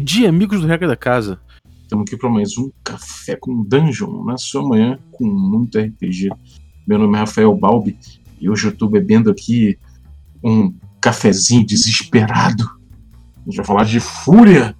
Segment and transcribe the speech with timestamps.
[0.00, 1.38] dia, amigos do Regra da Casa.
[1.82, 6.30] Estamos aqui para mais um Café com Dungeon, na sua manhã com muito RPG.
[6.86, 7.98] Meu nome é Rafael Balbi
[8.40, 9.78] e hoje eu estou bebendo aqui
[10.42, 12.64] um cafezinho desesperado.
[12.64, 14.74] A gente vai falar de Fúria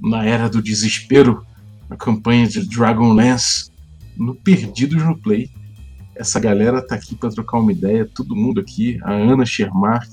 [0.00, 1.44] na Era do Desespero,
[1.90, 3.72] a campanha de Dragonlance,
[4.16, 5.50] no Perdidos no Play.
[6.14, 10.08] Essa galera tá aqui para trocar uma ideia, todo mundo aqui, a Ana Schermark,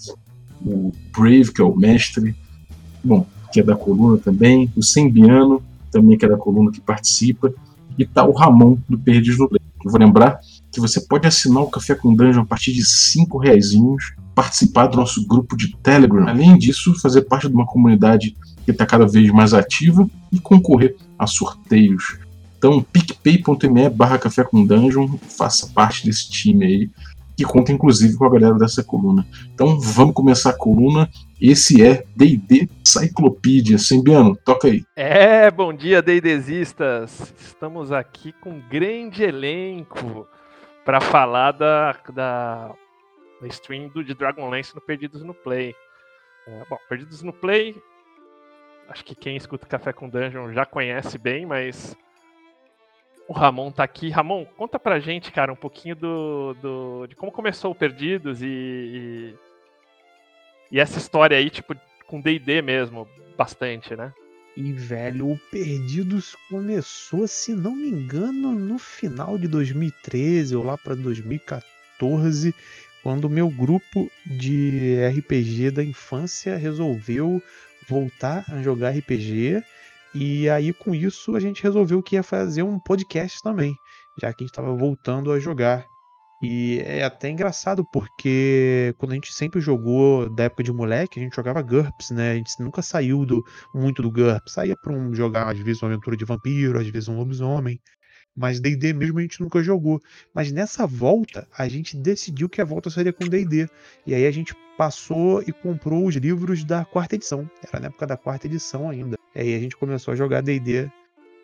[0.65, 2.35] o Brave, que é o mestre,
[3.03, 5.61] bom, que é da coluna também, o Sembiano,
[5.91, 7.53] também que é da coluna que participa,
[7.97, 9.61] e tá o Ramon do Perdidos no Play.
[9.83, 10.39] Eu vou lembrar
[10.71, 13.71] que você pode assinar o Café com Dungeon a partir de 5 reais,
[14.35, 16.27] participar do nosso grupo de Telegram.
[16.27, 20.95] Além disso, fazer parte de uma comunidade que está cada vez mais ativa e concorrer
[21.17, 22.17] a sorteios.
[22.57, 26.89] Então, picpay.me barra café com dungeon, faça parte desse time aí,
[27.37, 29.25] que conta inclusive com a galera dessa coluna.
[29.53, 31.07] Então, vamos começar a coluna.
[31.39, 33.77] Esse é D&D Cyclopedia.
[33.77, 34.83] Sembiano, toca aí.
[34.95, 37.33] É, bom dia, D&Dzistas.
[37.39, 40.27] Estamos aqui com um grande elenco
[40.83, 42.71] para falar da, da,
[43.39, 45.75] da stream do, de Dragonlance no Perdidos no Play.
[46.47, 47.75] É, bom, Perdidos no Play
[48.89, 51.95] acho que quem escuta Café com Dungeon já conhece bem, mas
[53.27, 54.09] o Ramon tá aqui.
[54.09, 58.45] Ramon, conta pra gente, cara, um pouquinho do, do de como começou o Perdidos e,
[58.47, 59.35] e,
[60.71, 61.75] e essa história aí, tipo,
[62.07, 64.13] com D&D mesmo, bastante, né?
[64.55, 70.75] E, velho, o Perdidos começou, se não me engano, no final de 2013 ou lá
[70.77, 72.55] para 2014,
[73.03, 77.41] quando o meu grupo de RPG da infância resolveu
[77.87, 79.63] voltar a jogar RPG.
[80.13, 83.75] E aí, com isso, a gente resolveu que ia fazer um podcast também,
[84.19, 85.85] já que a gente estava voltando a jogar.
[86.41, 91.23] E é até engraçado, porque quando a gente sempre jogou, da época de moleque, a
[91.23, 92.31] gente jogava GURPS, né?
[92.31, 94.53] A gente nunca saiu do, muito do GURPS.
[94.53, 97.79] Saía para um, jogar, às vezes, uma aventura de vampiro, às vezes um lobisomem.
[98.35, 99.99] Mas D&D mesmo a gente nunca jogou.
[100.33, 103.67] Mas nessa volta, a gente decidiu que a volta seria com D&D.
[104.05, 107.49] E aí a gente passou e comprou os livros da quarta edição.
[107.67, 109.17] Era na época da quarta edição ainda.
[109.37, 110.89] E aí a gente começou a jogar D&D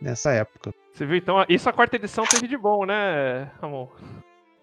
[0.02, 0.74] nessa época.
[0.92, 1.16] Você viu?
[1.16, 3.88] Então, isso a quarta edição teve de bom, né, Ramon?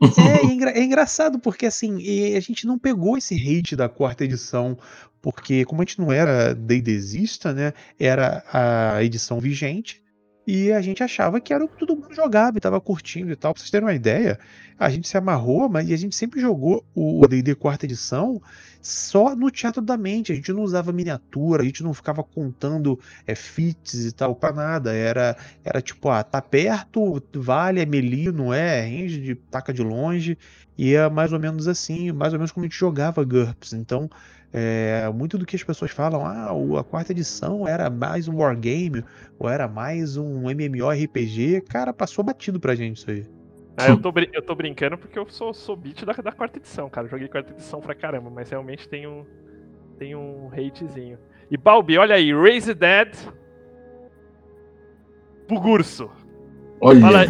[0.03, 1.99] É, é, engra é, engraçado porque assim,
[2.35, 4.79] a gente não pegou esse hate da quarta edição,
[5.21, 10.03] porque como a gente não era D&Dzista, né, era a edição vigente,
[10.47, 13.37] e a gente achava que era o que todo mundo jogava e tava curtindo e
[13.37, 13.53] tal.
[13.53, 14.39] Pra vocês terem uma ideia,
[14.79, 18.41] a gente se amarrou, mas a gente sempre jogou o D&D quarta edição
[18.81, 20.33] só no teatro da mente.
[20.33, 24.55] A gente não usava miniatura, a gente não ficava contando é, fits e tal para
[24.55, 24.95] nada.
[24.95, 28.81] Era, era tipo, ah, tá perto, vale, é melee, não é?
[28.83, 30.39] Range de taca de longe.
[30.77, 33.75] E é mais ou menos assim, mais ou menos como a gente jogava GURPS.
[33.75, 34.09] Então,
[34.53, 36.51] é, muito do que as pessoas falam, ah,
[36.81, 39.05] a quarta edição era mais um wargame,
[39.39, 43.27] ou era mais um MMORPG, cara, passou batido pra gente isso aí.
[43.77, 46.91] Ah, eu, tô, eu tô brincando porque eu sou, sou beat da, da quarta edição,
[46.91, 47.07] cara.
[47.07, 49.25] joguei quarta edição pra caramba, mas realmente tem um,
[49.99, 51.19] tem um hatezinho.
[51.51, 53.15] E Balbi, olha aí, Raise Dead.
[55.49, 56.11] Bugurso.
[56.81, 57.01] Olha.
[57.01, 57.29] Fala aí,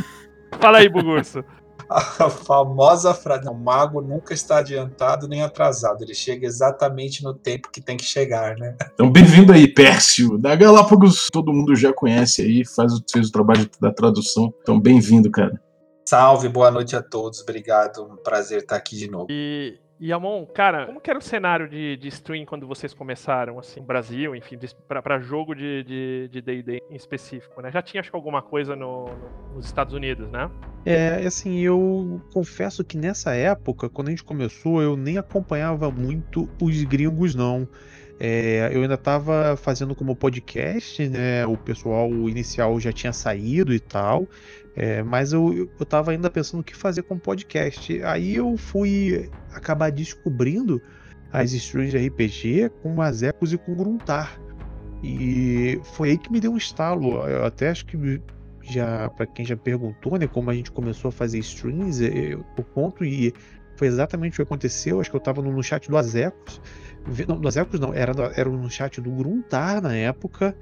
[0.58, 1.44] fala aí Bugurso.
[1.90, 7.70] a famosa frase: o mago nunca está adiantado nem atrasado, ele chega exatamente no tempo
[7.70, 8.76] que tem que chegar, né?
[8.94, 10.38] Então, bem-vindo aí, Pércio.
[10.38, 14.54] Da Galápagos, todo mundo já conhece aí, faz, fez o trabalho da tradução.
[14.62, 15.60] Então, bem-vindo, cara.
[16.08, 19.26] Salve, boa noite a todos, obrigado, um prazer estar aqui de novo.
[19.30, 23.58] E e Amon, cara, como que era o cenário de, de stream quando vocês começaram,
[23.58, 27.70] assim, Brasil, enfim, para jogo de D&D de, de em específico, né?
[27.70, 30.50] Já tinha, acho que, alguma coisa no, no, nos Estados Unidos, né?
[30.86, 36.48] É, assim, eu confesso que nessa época, quando a gente começou, eu nem acompanhava muito
[36.62, 37.68] os gringos, não.
[38.22, 41.46] É, eu ainda estava fazendo como podcast, né?
[41.46, 44.26] O pessoal inicial já tinha saído e tal.
[44.76, 48.02] É, mas eu, eu tava ainda pensando o que fazer com podcast.
[48.02, 50.80] Aí eu fui acabar descobrindo
[51.32, 54.40] as streams de RPG com Azecos e com Gruntar.
[55.02, 57.26] E foi aí que me deu um estalo.
[57.26, 58.20] Eu até acho que
[58.62, 62.64] já, para quem já perguntou, né, como a gente começou a fazer streams, eu, eu
[62.74, 63.32] conto e
[63.76, 65.00] foi exatamente o que aconteceu.
[65.00, 66.60] Acho que eu tava no, no chat do Azecos.
[67.26, 70.54] Não, do Azecos não, era, era no chat do Gruntar na época.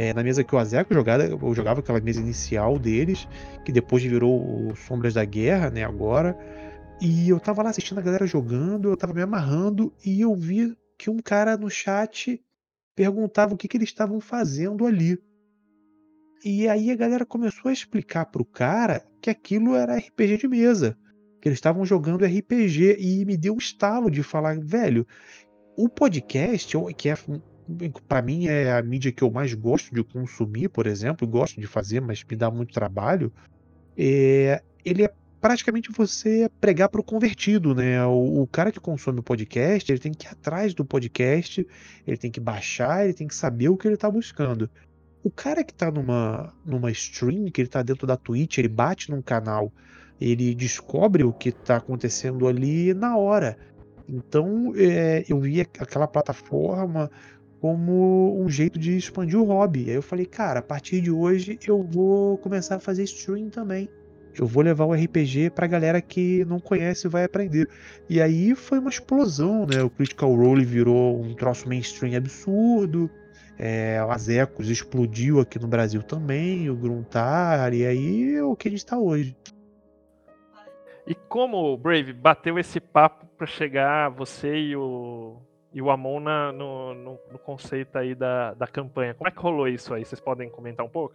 [0.00, 3.26] É, na mesa que o Azeco jogava, eu jogava aquela mesa inicial deles,
[3.64, 6.38] que depois virou o Sombras da Guerra, né, agora.
[7.00, 10.72] E eu tava lá assistindo a galera jogando, eu tava me amarrando e eu vi
[10.96, 12.40] que um cara no chat
[12.94, 15.18] perguntava o que, que eles estavam fazendo ali.
[16.44, 20.96] E aí a galera começou a explicar pro cara que aquilo era RPG de mesa,
[21.42, 25.04] que eles estavam jogando RPG e me deu um estalo de falar, velho,
[25.76, 27.16] o podcast, que é
[28.06, 31.66] para mim é a mídia que eu mais gosto de consumir, por exemplo, gosto de
[31.66, 33.32] fazer, mas me dá muito trabalho.
[33.96, 38.04] É, ele é praticamente você pregar para o convertido, né?
[38.06, 41.66] O, o, cara que consome o podcast, ele tem que ir atrás do podcast,
[42.06, 44.68] ele tem que baixar, ele tem que saber o que ele está buscando.
[45.22, 49.10] O cara que está numa, numa stream, que ele está dentro da Twitch, ele bate
[49.10, 49.72] num canal,
[50.20, 53.58] ele descobre o que está acontecendo ali na hora.
[54.08, 57.10] Então é, eu vi aquela plataforma
[57.60, 59.88] como um jeito de expandir o hobby.
[59.88, 63.88] Aí eu falei, cara, a partir de hoje eu vou começar a fazer stream também.
[64.38, 67.68] Eu vou levar o RPG pra galera que não conhece e vai aprender.
[68.08, 69.82] E aí foi uma explosão, né?
[69.82, 73.10] O Critical Role virou um troço mainstream absurdo.
[73.58, 78.68] É, o Azecos explodiu aqui no Brasil também, o Gruntar, e aí é o que
[78.68, 79.36] a gente tá hoje.
[81.04, 85.40] E como, Brave, bateu esse papo para chegar você e o,
[85.78, 89.14] e o Amon na, no, no, no, conceito aí da, da campanha?
[89.14, 90.04] Como é que rolou isso aí?
[90.04, 91.14] Vocês podem comentar um pouco?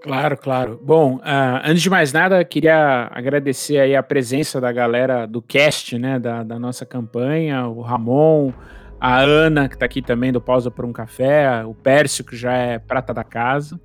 [0.00, 0.80] Claro, claro.
[0.80, 5.98] Bom, uh, antes de mais nada, queria agradecer aí a presença da galera do cast,
[5.98, 8.52] né, da, da nossa campanha, o Ramon,
[9.00, 12.52] a Ana, que está aqui também do Pausa por um Café, o Pércio, que já
[12.52, 13.80] é prata da casa.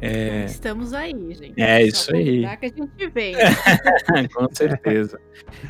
[0.00, 0.44] É...
[0.44, 1.60] Estamos aí, gente.
[1.60, 2.42] É isso aí.
[2.58, 3.34] que a gente vem.
[4.34, 5.18] Com certeza.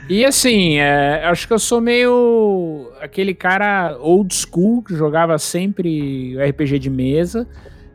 [0.09, 6.37] E assim, é, acho que eu sou meio aquele cara old school que jogava sempre
[6.39, 7.47] RPG de mesa.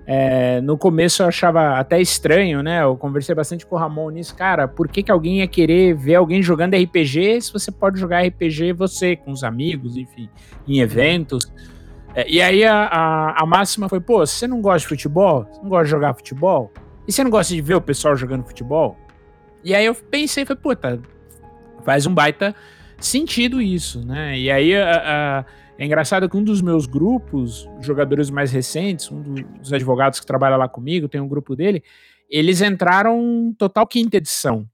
[0.05, 2.81] É, no começo eu achava até estranho, né?
[2.81, 4.35] Eu conversei bastante com o Ramon nisso.
[4.35, 8.25] Cara, por que, que alguém ia querer ver alguém jogando RPG se você pode jogar
[8.25, 10.29] RPG você, com os amigos, enfim,
[10.67, 11.51] em eventos?
[12.13, 15.45] É, e aí a, a, a, máxima foi: pô, você não gosta de futebol?
[15.61, 16.71] Não gosta de jogar futebol?
[17.07, 18.97] E você não gosta de ver o pessoal jogando futebol?
[19.63, 21.01] E aí eu pensei, foi, puta,
[21.83, 22.55] faz um baita
[22.99, 24.37] sentido isso, né?
[24.37, 25.45] E aí a
[25.81, 30.55] é engraçado que um dos meus grupos, jogadores mais recentes, um dos advogados que trabalha
[30.55, 31.83] lá comigo, tem um grupo dele,
[32.29, 34.69] eles entraram total quinta edição.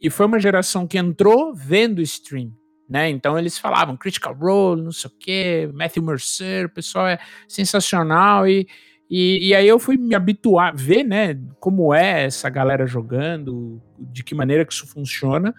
[0.00, 2.52] E foi uma geração que entrou vendo stream,
[2.88, 3.08] né?
[3.10, 7.18] Então eles falavam Critical Role, não sei o quê, Matthew Mercer, o pessoal é
[7.48, 8.66] sensacional e,
[9.10, 14.24] e, e, aí eu fui me habituar, ver, né, como é essa galera jogando, de
[14.24, 15.54] que maneira que isso funciona.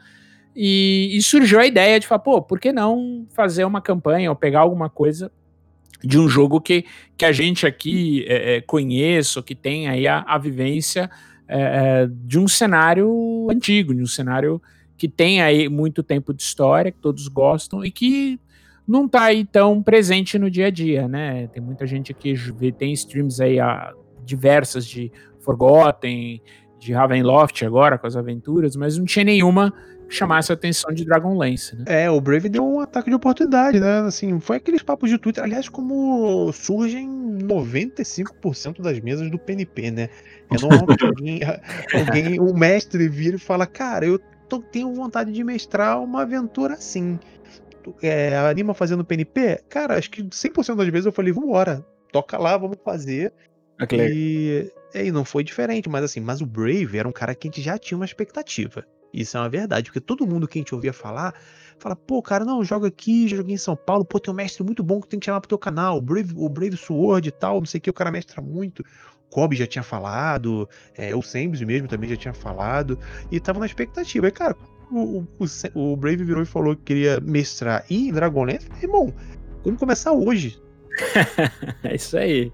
[0.56, 4.36] E, e, surgiu a ideia de falar, pô, por que não fazer uma campanha ou
[4.36, 5.32] pegar alguma coisa
[6.04, 6.86] de um jogo que,
[7.16, 11.10] que a gente aqui é, é, conheça, que tem aí a, a vivência
[11.48, 14.62] é, é, de um cenário antigo, de um cenário
[14.98, 18.40] que tem aí muito tempo de história, que todos gostam e que
[18.88, 21.48] não está aí tão presente no dia a dia, né?
[21.48, 22.36] Tem muita gente que
[22.78, 26.42] tem streams aí a, diversas de Forgotten,
[26.80, 29.74] de Ravenloft agora com as aventuras, mas não tinha nenhuma
[30.10, 31.84] chamasse a atenção de Dragonlance, né?
[31.86, 34.00] É, o Brave deu um ataque de oportunidade, né?
[34.00, 37.10] Assim, foi aqueles papos de Twitter, aliás, como surgem
[37.42, 40.10] 95% das mesas do PNP, né?
[40.50, 41.40] É normal que alguém,
[41.94, 44.20] alguém, o mestre vira e fala, cara, eu
[44.62, 47.20] tenho vontade de mestrar uma aventura assim.
[48.02, 49.64] É, anima fazendo PNP?
[49.70, 53.34] Cara, acho que 100% das vezes eu falei, vambora, toca lá, vamos fazer.
[53.82, 54.00] Okay.
[54.00, 54.72] Ah, e,
[55.08, 57.62] e não foi diferente, mas assim, mas o Brave era um cara que a gente
[57.62, 58.86] já tinha uma expectativa.
[59.14, 61.34] Isso é uma verdade, porque todo mundo que a gente ouvia falar,
[61.80, 64.84] fala, pô, cara, não, joga aqui, joguei em São Paulo, pô, tem um mestre muito
[64.84, 67.60] bom que tem que chamar pro teu canal, o Brave, o Brave Sword e tal,
[67.60, 68.84] não sei o que, o cara mestra muito.
[69.30, 72.98] Kobe já tinha falado, é, o Sambs mesmo também já tinha falado,
[73.32, 74.28] e tava na expectativa.
[74.28, 74.56] E, cara,
[74.92, 79.14] o, o, o, Brave virou e falou que queria mestrar em Dragonlance, irmão,
[79.64, 80.62] vamos começar hoje.
[81.84, 82.52] é isso aí.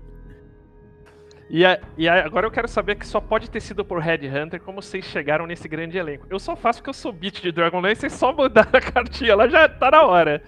[1.53, 4.27] E, a, e a, agora eu quero saber que só pode ter sido por Red
[4.27, 6.25] Hunter como vocês chegaram nesse grande elenco.
[6.27, 9.47] Eu só faço porque eu sou beat de Dragonlance e só mudar a cartinha lá
[9.47, 10.41] já tá na hora.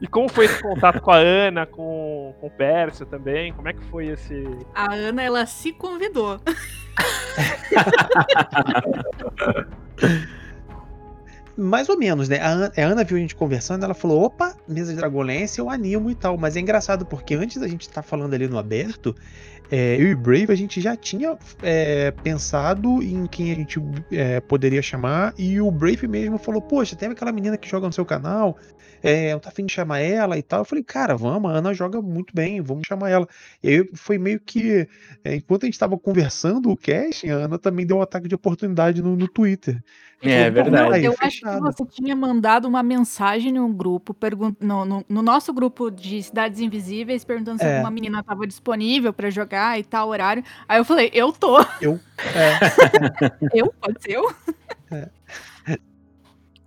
[0.00, 3.52] E como foi esse contato com a Ana, com, com o Pércio também?
[3.54, 4.44] Como é que foi esse.
[4.72, 6.40] A Ana, ela se convidou.
[11.56, 12.40] Mais ou menos, né?
[12.40, 15.70] A Ana, a Ana viu a gente conversando, ela falou: opa, mesa de Dragonlance, eu
[15.70, 16.36] animo e tal.
[16.36, 19.14] Mas é engraçado porque antes da gente estar tá falando ali no aberto,
[19.70, 23.80] é, eu e Brave a gente já tinha é, pensado em quem a gente
[24.12, 27.92] é, poderia chamar, e o Brave mesmo falou: Poxa, tem aquela menina que joga no
[27.92, 28.58] seu canal,
[29.02, 30.60] é, não tá afim de chamar ela e tal.
[30.60, 33.28] Eu falei: Cara, vamos, a Ana joga muito bem, vamos chamar ela.
[33.62, 34.88] E aí foi meio que,
[35.24, 38.34] é, enquanto a gente estava conversando o casting, a Ana também deu um ataque de
[38.34, 39.82] oportunidade no, no Twitter.
[40.22, 41.04] É, verdade.
[41.04, 44.16] eu acho que você tinha mandado uma mensagem no grupo,
[44.60, 47.76] no, no, no, nosso grupo de Cidades Invisíveis, perguntando se é.
[47.76, 50.42] alguma menina estava disponível para jogar e tal horário.
[50.66, 51.60] Aí eu falei, eu tô.
[51.80, 52.00] Eu?
[52.18, 53.50] É.
[53.52, 53.72] eu?
[53.80, 54.34] Pode ser eu?
[54.90, 55.08] É.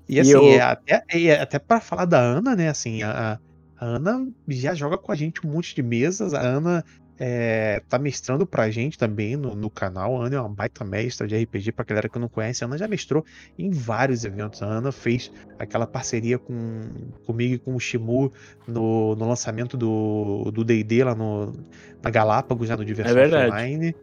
[0.10, 0.44] E assim, e eu...
[0.44, 2.70] é até, é até para falar da Ana, né?
[2.70, 3.40] Assim, a,
[3.80, 6.34] A Ana já joga com a gente um monte de mesas.
[6.34, 6.84] A Ana
[7.20, 10.22] é, tá mestrando pra gente também no, no, canal.
[10.22, 12.64] A Ana é uma baita mestra de RPG, pra galera que não conhece.
[12.64, 13.26] A Ana já mestrou
[13.58, 14.62] em vários eventos.
[14.62, 16.82] A Ana fez aquela parceria com,
[17.26, 18.32] comigo e com o Shimu
[18.68, 21.54] no, no lançamento do DD lá no,
[22.02, 23.96] na Galápagos, já no Diversão é Online.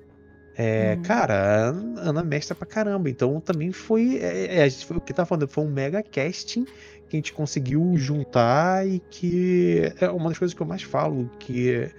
[0.57, 1.03] É, hum.
[1.03, 3.09] Cara, a Ana mestra pra caramba.
[3.09, 4.19] Então também foi.
[4.19, 6.65] É, é, foi o que tá falando, foi um mega casting
[7.09, 11.31] que a gente conseguiu juntar e que é uma das coisas que eu mais falo,
[11.39, 11.91] que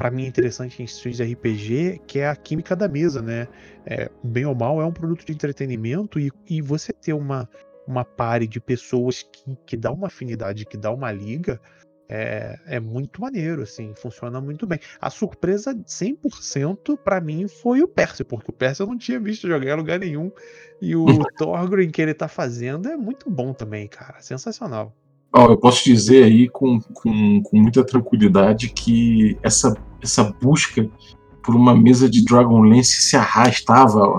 [0.00, 3.46] para mim é interessante em streams de RPG, que é a química da mesa, né?
[3.84, 7.46] É, bem ou mal, é um produto de entretenimento e, e você ter uma,
[7.86, 11.60] uma pare de pessoas que, que dá uma afinidade, que dá uma liga,
[12.08, 14.78] é, é muito maneiro, assim, funciona muito bem.
[14.98, 19.46] A surpresa 100% para mim foi o Percy, porque o Percy eu não tinha visto
[19.46, 20.32] jogar em lugar nenhum.
[20.80, 21.04] E o
[21.36, 24.18] Thorgrim que ele tá fazendo é muito bom também, cara.
[24.22, 24.96] Sensacional.
[25.32, 30.88] Eu posso dizer aí com, com, com muita tranquilidade que essa, essa busca
[31.42, 34.18] por uma mesa de Dragonlance se arrastava ó,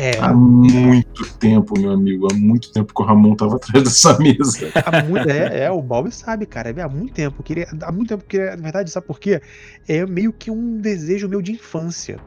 [0.00, 2.28] é, há muito tempo, meu amigo.
[2.30, 4.70] Há muito tempo que o Ramon tava atrás dessa mesa.
[4.86, 6.70] Há muito, é, é, o Bob sabe, cara.
[6.70, 7.42] É, há muito tempo.
[7.42, 9.40] Queria, há muito tempo que, na verdade, sabe por quê?
[9.88, 12.20] É meio que um desejo meu de infância.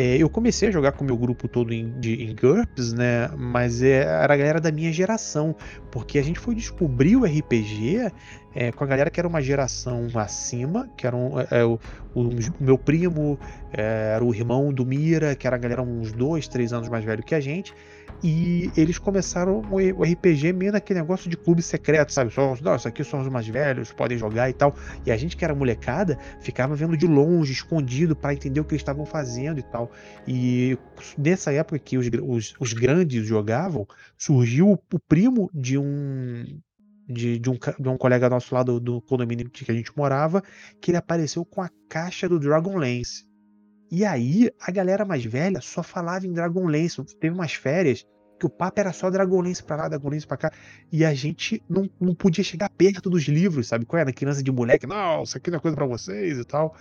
[0.00, 3.28] É, eu comecei a jogar com o meu grupo todo em, de, em GURPS, né?
[3.36, 5.56] Mas é, era a galera da minha geração.
[5.90, 8.12] Porque a gente foi descobrir o RPG
[8.54, 11.80] é, com a galera que era uma geração acima, que era um, é, o,
[12.14, 13.40] o, meu primo,
[13.72, 17.04] é, era o irmão do Mira, que era a galera uns dois, três anos mais
[17.04, 17.74] velho que a gente.
[18.22, 22.32] E eles começaram o RPG meio naquele negócio de clube secreto, sabe?
[22.32, 24.74] Só, não, isso aqui são os mais velhos, podem jogar e tal.
[25.06, 28.72] E a gente que era molecada ficava vendo de longe, escondido, para entender o que
[28.72, 29.90] eles estavam fazendo e tal.
[30.26, 30.76] E
[31.16, 36.44] nessa época que os, os, os grandes jogavam, surgiu o, primo de um
[37.08, 40.42] de, de, um, de um colega nosso lá do, do condomínio que a gente morava,
[40.80, 43.27] que ele apareceu com a caixa do Dragonlance.
[43.90, 47.02] E aí, a galera mais velha só falava em Dragonlance.
[47.18, 48.06] Teve umas férias
[48.38, 50.52] que o papo era só Dragonlance pra lá, Dragonlance pra cá.
[50.92, 53.84] E a gente não, não podia chegar perto dos livros, sabe?
[53.84, 54.12] Qual era?
[54.12, 56.76] Criança de moleque, não, isso aqui não é coisa para vocês e tal.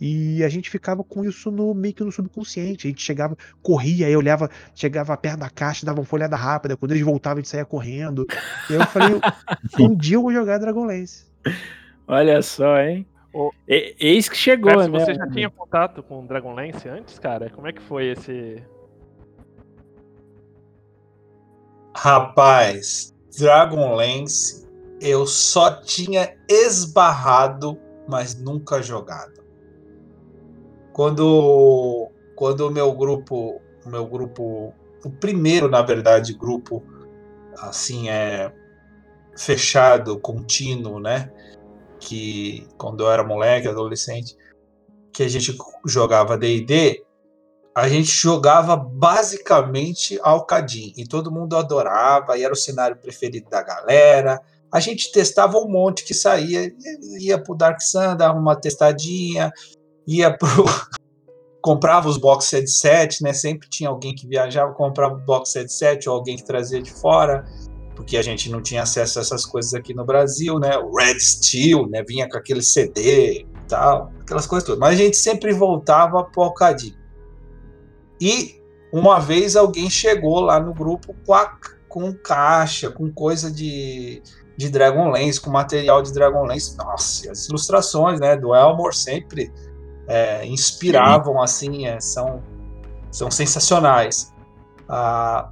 [0.00, 2.86] E a gente ficava com isso no meio que no subconsciente.
[2.86, 6.76] A gente chegava, corria, aí olhava, chegava perto da caixa, dava uma folhada rápida.
[6.76, 8.26] Quando eles voltavam, a gente saía correndo.
[8.68, 9.18] E aí eu falei,
[9.80, 11.26] um dia eu vou jogar Dragonlance.
[12.06, 13.06] Olha só, hein?
[13.36, 13.52] O...
[13.68, 14.98] E, eis que chegou, Percy, né?
[14.98, 17.50] Você já tinha contato com Dragonlance antes, cara?
[17.50, 18.62] Como é que foi esse.
[21.94, 24.66] Rapaz, Dragonlance
[25.02, 27.78] eu só tinha esbarrado,
[28.08, 29.44] mas nunca jogado.
[30.94, 34.72] Quando quando o meu grupo, o meu grupo,
[35.04, 36.82] o primeiro, na verdade, grupo
[37.58, 38.50] assim é
[39.36, 41.30] fechado, contínuo, né?
[42.00, 44.36] Que quando eu era moleque, adolescente,
[45.12, 47.04] que a gente jogava D&D,
[47.74, 53.62] a gente jogava basicamente Alcadim e todo mundo adorava, e era o cenário preferido da
[53.62, 54.40] galera.
[54.72, 56.72] A gente testava um monte que saía,
[57.20, 59.52] ia pro Dark Sun, dava uma testadinha,
[60.06, 60.64] ia pro
[61.62, 63.32] comprava os box set set, né?
[63.32, 66.92] Sempre tinha alguém que viajava, comprava o box set set ou alguém que trazia de
[66.92, 67.44] fora
[67.96, 70.76] porque a gente não tinha acesso a essas coisas aqui no Brasil, né?
[70.76, 72.04] O Red Steel, né?
[72.06, 74.78] Vinha com aquele CD e tal, aquelas coisas todas.
[74.78, 76.94] Mas a gente sempre voltava pro Alcadim.
[78.20, 78.62] E
[78.92, 81.56] uma vez alguém chegou lá no grupo com, a,
[81.88, 84.22] com caixa, com coisa de,
[84.56, 86.76] de Dragonlance, com material de Dragonlance.
[86.76, 88.36] Nossa, as ilustrações, né?
[88.36, 89.50] Do Elmore sempre
[90.06, 92.42] é, inspiravam, assim, é, são,
[93.10, 94.32] são sensacionais.
[94.86, 95.50] Ah,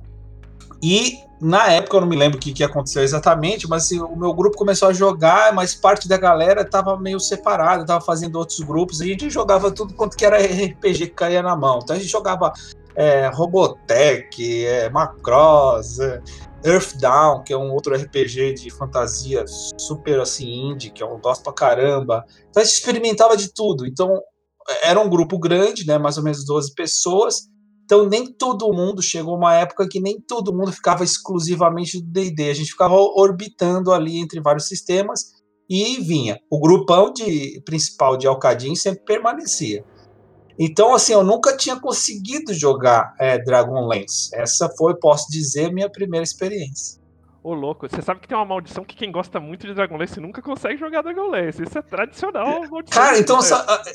[0.82, 4.16] e na época eu não me lembro o que, que aconteceu exatamente, mas assim, o
[4.16, 8.60] meu grupo começou a jogar, mas parte da galera estava meio separada, estava fazendo outros
[8.60, 11.80] grupos, a gente jogava tudo quanto que era RPG que caía na mão.
[11.82, 12.50] Então a gente jogava
[12.96, 16.22] é, Robotech, é, Macross, é,
[16.64, 21.52] Earthdown, que é um outro RPG de fantasia super assim indie, que eu gosto pra
[21.52, 22.24] caramba.
[22.48, 23.86] Então a gente experimentava de tudo.
[23.86, 24.18] Então
[24.82, 27.50] era um grupo grande, né, mais ou menos 12 pessoas,
[27.84, 32.50] então nem todo mundo chegou uma época que nem todo mundo ficava exclusivamente do D&D,
[32.50, 35.34] a gente ficava orbitando ali entre vários sistemas
[35.68, 36.38] e vinha.
[36.50, 39.84] O grupão de principal de Alcadim sempre permanecia.
[40.58, 44.30] Então assim, eu nunca tinha conseguido jogar é, Dragonlance.
[44.34, 47.03] Essa foi, posso dizer, minha primeira experiência.
[47.44, 50.40] Ô, louco, você sabe que tem uma maldição que quem gosta muito de Dragonlance nunca
[50.40, 51.62] consegue jogar Dragonlance.
[51.62, 52.62] Isso é tradicional.
[52.90, 53.38] Cara, então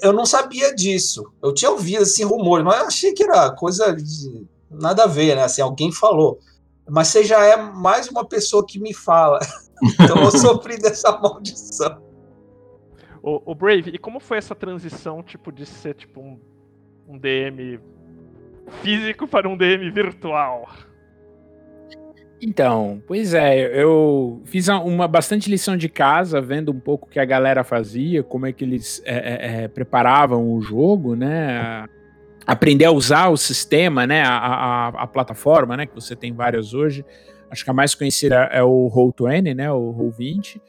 [0.03, 1.33] eu não sabia disso.
[1.41, 5.35] Eu tinha ouvido assim rumores, mas eu achei que era coisa de nada a ver,
[5.35, 5.45] né?
[5.45, 6.37] Assim, alguém falou.
[6.87, 9.39] Mas você já é mais uma pessoa que me fala.
[9.97, 12.03] Então eu sofri dessa maldição.
[13.23, 16.37] O, o, Brave, e como foi essa transição, tipo, de ser tipo um,
[17.07, 17.79] um DM
[18.81, 20.67] físico para um DM virtual?
[22.41, 27.19] Então, pois é, eu fiz uma bastante lição de casa, vendo um pouco o que
[27.19, 31.85] a galera fazia, como é que eles é, é, é preparavam o jogo, né?
[32.47, 34.23] Aprender a usar o sistema, né?
[34.23, 35.85] A, a, a, plataforma, né?
[35.85, 37.05] Que você tem várias hoje.
[37.51, 39.69] Acho que a mais conhecida é o Roll20, né?
[39.71, 40.61] O Roll20.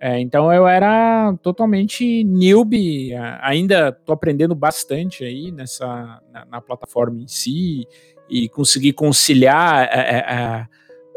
[0.00, 7.20] É, então eu era totalmente newbie, ainda estou aprendendo bastante aí nessa na, na, plataforma
[7.20, 7.86] em si
[8.28, 10.66] e conseguir conciliar é, é, é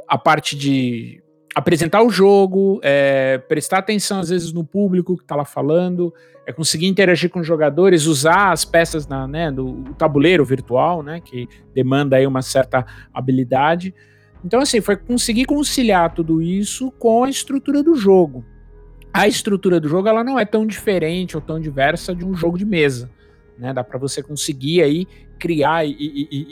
[0.08, 1.22] a parte de
[1.54, 6.14] apresentar o jogo, é, prestar atenção às vezes no público que está lá falando,
[6.46, 11.22] é conseguir interagir com os jogadores, usar as peças na, né, do tabuleiro virtual, né,
[11.22, 13.94] que demanda aí uma certa habilidade.
[14.44, 18.44] Então assim, foi conseguir conciliar tudo isso com a estrutura do jogo
[19.16, 22.58] a estrutura do jogo ela não é tão diferente ou tão diversa de um jogo
[22.58, 23.10] de mesa.
[23.58, 23.74] Né?
[23.74, 25.08] Dá para você conseguir aí
[25.40, 26.48] criar e, e, e,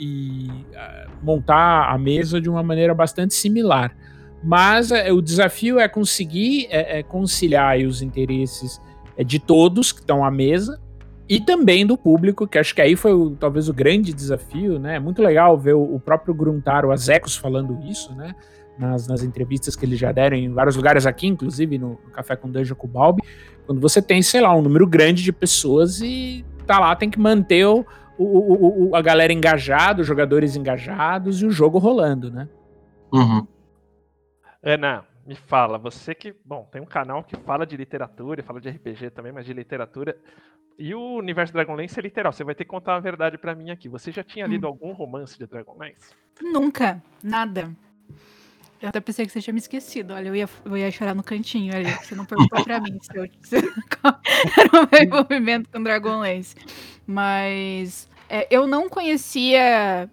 [0.46, 3.96] e, ah, montar a mesa de uma maneira bastante similar.
[4.42, 8.80] Mas é, o desafio é conseguir é, é conciliar os interesses
[9.16, 10.80] é, de todos que estão à mesa
[11.26, 14.96] e também do público, que acho que aí foi o, talvez o grande desafio, né?
[14.96, 18.34] É muito legal ver o, o próprio Gruntaro Azecos falando isso, né?
[18.78, 22.50] nas, nas entrevistas que eles já deram em vários lugares aqui, inclusive no, Café com
[22.50, 23.22] Dungeon com Balbi,
[23.66, 27.18] quando você tem, sei lá, um número grande de pessoas e tá lá, tem que
[27.18, 27.84] manter o,
[28.18, 32.48] o, o, a galera engajada, os jogadores engajados e o jogo rolando, né?
[33.12, 33.46] Uhum.
[34.62, 38.68] Ana, me fala, você que, bom, tem um canal que fala de literatura, fala de
[38.68, 40.16] RPG também, mas de literatura.
[40.78, 42.32] E o universo Dragonlance é literal.
[42.32, 43.88] Você vai ter que contar a verdade para mim aqui.
[43.88, 44.70] Você já tinha lido hum.
[44.70, 46.14] algum romance de Dragonlance?
[46.42, 47.70] Nunca, nada.
[48.84, 50.12] Eu até pensei que você tinha me esquecido.
[50.12, 51.90] Olha, eu ia, eu ia chorar no cantinho ali.
[51.90, 56.54] Você não perguntou pra mim se, eu, se era o meu envolvimento com Dragonlance.
[57.06, 60.06] Mas é, eu não conhecia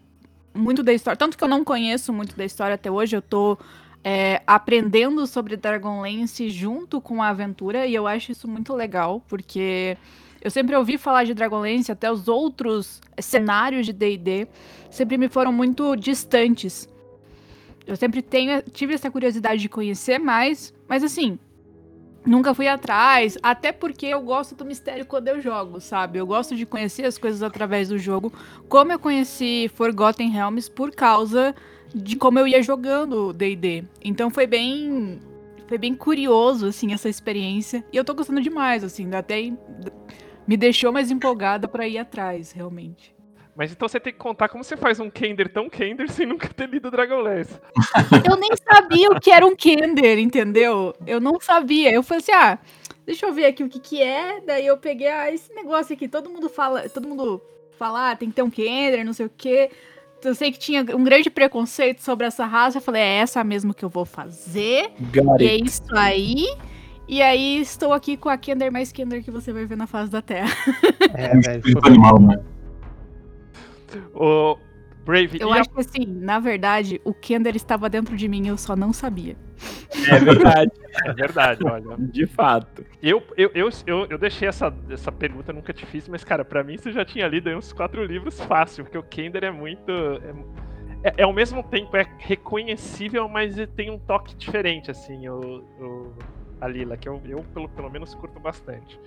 [0.53, 1.17] muito da história.
[1.17, 3.13] Tanto que eu não conheço muito da história até hoje.
[3.13, 3.57] Eu tô
[4.05, 7.85] é, aprendendo sobre Dragonlance junto com a aventura.
[7.85, 9.97] E eu acho isso muito legal, porque
[10.41, 14.47] eu sempre ouvi falar de Dragonlance, até os outros cenários de DD
[14.89, 16.87] sempre me foram muito distantes.
[17.85, 21.39] Eu sempre tenho, tive essa curiosidade de conhecer mais, mas assim,
[22.25, 26.19] nunca fui atrás, até porque eu gosto do mistério quando eu jogo, sabe?
[26.19, 28.31] Eu gosto de conhecer as coisas através do jogo,
[28.69, 31.55] como eu conheci Forgotten Realms por causa
[31.93, 33.83] de como eu ia jogando D&D.
[34.03, 35.19] Então foi bem
[35.67, 39.51] foi bem curioso assim essa experiência e eu tô gostando demais, assim, até
[40.47, 43.15] me deixou mais empolgada para ir atrás, realmente.
[43.55, 46.47] Mas então você tem que contar como você faz um Kender tão Kender sem nunca
[46.49, 47.53] ter lido Dragonlance.
[48.29, 50.95] Eu nem sabia o que era um Kender, entendeu?
[51.05, 51.91] Eu não sabia.
[51.91, 52.57] Eu falei assim, ah,
[53.05, 54.39] deixa eu ver aqui o que que é.
[54.41, 57.41] Daí eu peguei, ah, esse negócio aqui, todo mundo fala, todo mundo
[57.77, 59.69] fala, ah, tem que ter um Kender, não sei o quê.
[60.23, 62.77] Eu sei que tinha um grande preconceito sobre essa raça.
[62.77, 64.91] Eu falei, é essa mesmo que eu vou fazer.
[65.13, 66.45] Got e é isso aí.
[67.07, 70.09] E aí estou aqui com a Kender mais Kender que você vai ver na face
[70.09, 70.55] da Terra.
[71.13, 71.79] É, velho.
[71.83, 72.41] animal, né?
[74.13, 74.57] O
[75.03, 75.39] Brave.
[75.39, 75.73] Eu acho a...
[75.73, 79.35] que assim, na verdade, o Kender estava dentro de mim, eu só não sabia.
[80.07, 80.71] É verdade.
[81.05, 81.97] é verdade, olha.
[81.97, 82.85] De fato.
[83.01, 86.63] Eu, eu, eu, eu, eu deixei essa, essa pergunta nunca te fiz, mas, cara, para
[86.63, 89.91] mim você já tinha lido uns quatro livros fácil, porque o Kender é muito.
[89.91, 95.63] É, é, é, ao mesmo tempo é reconhecível, mas tem um toque diferente, assim, o,
[95.79, 96.13] o
[96.59, 98.99] a Lila, que eu, eu pelo, pelo menos curto bastante.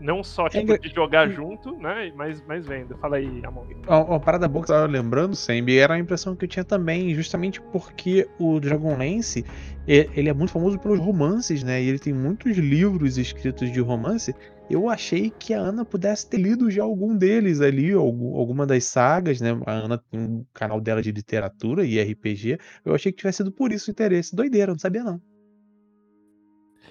[0.00, 2.12] Não só tipo, é, de jogar junto, né?
[2.14, 2.96] Mas, mas vendo.
[2.98, 3.64] Fala aí, Amon.
[3.86, 6.64] Uma, uma parada boa que eu tava lembrando, Sembi, era a impressão que eu tinha
[6.64, 9.44] também, justamente porque o Dragonlance
[9.86, 11.82] ele é muito famoso pelos romances, né?
[11.82, 14.34] E ele tem muitos livros escritos de romance.
[14.68, 19.40] Eu achei que a Ana pudesse ter lido já algum deles ali, alguma das sagas,
[19.40, 19.50] né?
[19.66, 22.58] A Ana tem um canal dela de literatura e RPG.
[22.84, 24.34] Eu achei que tivesse sido por isso o interesse.
[24.34, 25.20] Doideira, não sabia não.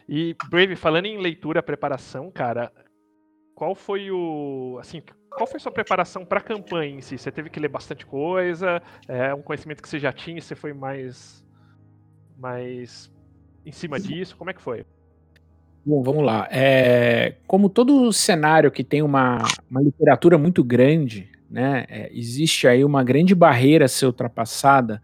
[0.07, 2.71] E Brave, falando em leitura, preparação, cara,
[3.55, 4.77] qual foi o.
[4.79, 7.17] Assim, qual foi a sua preparação para a campanha em si?
[7.17, 8.81] Você teve que ler bastante coisa?
[9.07, 11.45] É um conhecimento que você já tinha e você foi mais.
[12.37, 13.11] mais
[13.65, 14.35] em cima disso?
[14.35, 14.85] Como é que foi?
[15.85, 16.47] Bom, vamos lá.
[16.49, 19.39] É, como todo cenário que tem uma,
[19.69, 25.01] uma literatura muito grande, né, é, existe aí uma grande barreira a ser ultrapassada,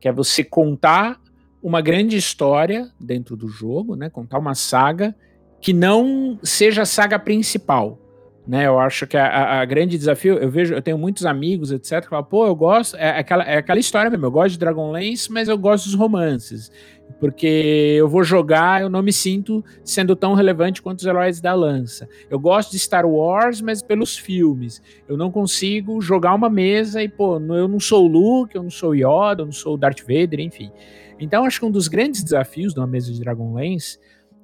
[0.00, 1.20] que é você contar
[1.62, 5.14] uma grande história dentro do jogo, né, contar uma saga
[5.60, 7.98] que não seja a saga principal.
[8.46, 11.72] Né, eu acho que a, a, a, grande desafio, eu vejo, eu tenho muitos amigos,
[11.72, 14.58] etc, que falam, pô, eu gosto, é aquela, é aquela história mesmo, eu gosto de
[14.60, 16.70] Dragonlance, mas eu gosto dos romances,
[17.18, 21.54] porque eu vou jogar, eu não me sinto sendo tão relevante quanto os heróis da
[21.54, 22.08] lança.
[22.30, 24.80] Eu gosto de Star Wars, mas pelos filmes.
[25.08, 28.70] Eu não consigo jogar uma mesa e, pô, eu não sou o Luke, eu não
[28.70, 30.70] sou o Yoda, eu não sou o Darth Vader, enfim.
[31.18, 33.98] Então, acho que um dos grandes desafios de uma mesa de Dragonlance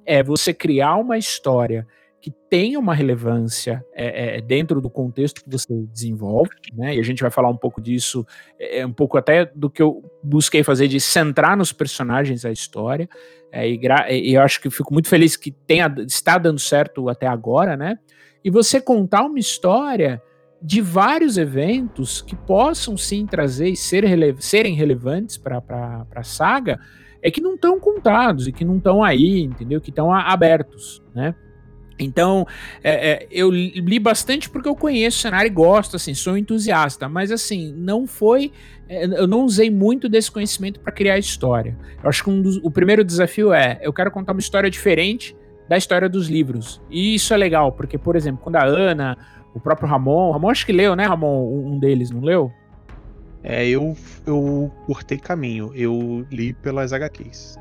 [0.05, 1.87] é você criar uma história
[2.23, 6.95] que tenha uma relevância é, é, dentro do contexto que você desenvolve, né?
[6.95, 8.25] E a gente vai falar um pouco disso,
[8.57, 12.53] é, é um pouco até do que eu busquei fazer de centrar nos personagens a
[12.53, 13.09] história.
[13.51, 17.27] É, e, e, eu acho que fico muito feliz que tenha, está dando certo até
[17.27, 17.99] agora, né?
[18.45, 20.23] E você contar uma história
[20.63, 26.79] de vários eventos que possam sim trazer e ser rele serem relevantes para a saga,
[27.23, 29.81] é que não estão contados e que não estão aí, entendeu?
[29.81, 31.35] Que estão abertos, né?
[31.99, 32.47] Então,
[32.83, 37.09] é, é, eu li bastante porque eu conheço o cenário e gosto, assim, sou entusiasta,
[37.09, 38.53] mas assim, não foi.
[38.89, 41.77] É, eu não usei muito desse conhecimento para criar história.
[42.03, 45.37] Eu acho que um dos, o primeiro desafio é: eu quero contar uma história diferente
[45.69, 46.83] da história dos livros.
[46.91, 49.17] E isso é legal, porque, por exemplo, quando a Ana,
[49.55, 51.67] o próprio Ramon, o Ramon acho que leu, né, Ramon?
[51.67, 52.53] Um deles, não leu?
[53.43, 57.59] É, eu, eu cortei caminho, eu li pelas HQs.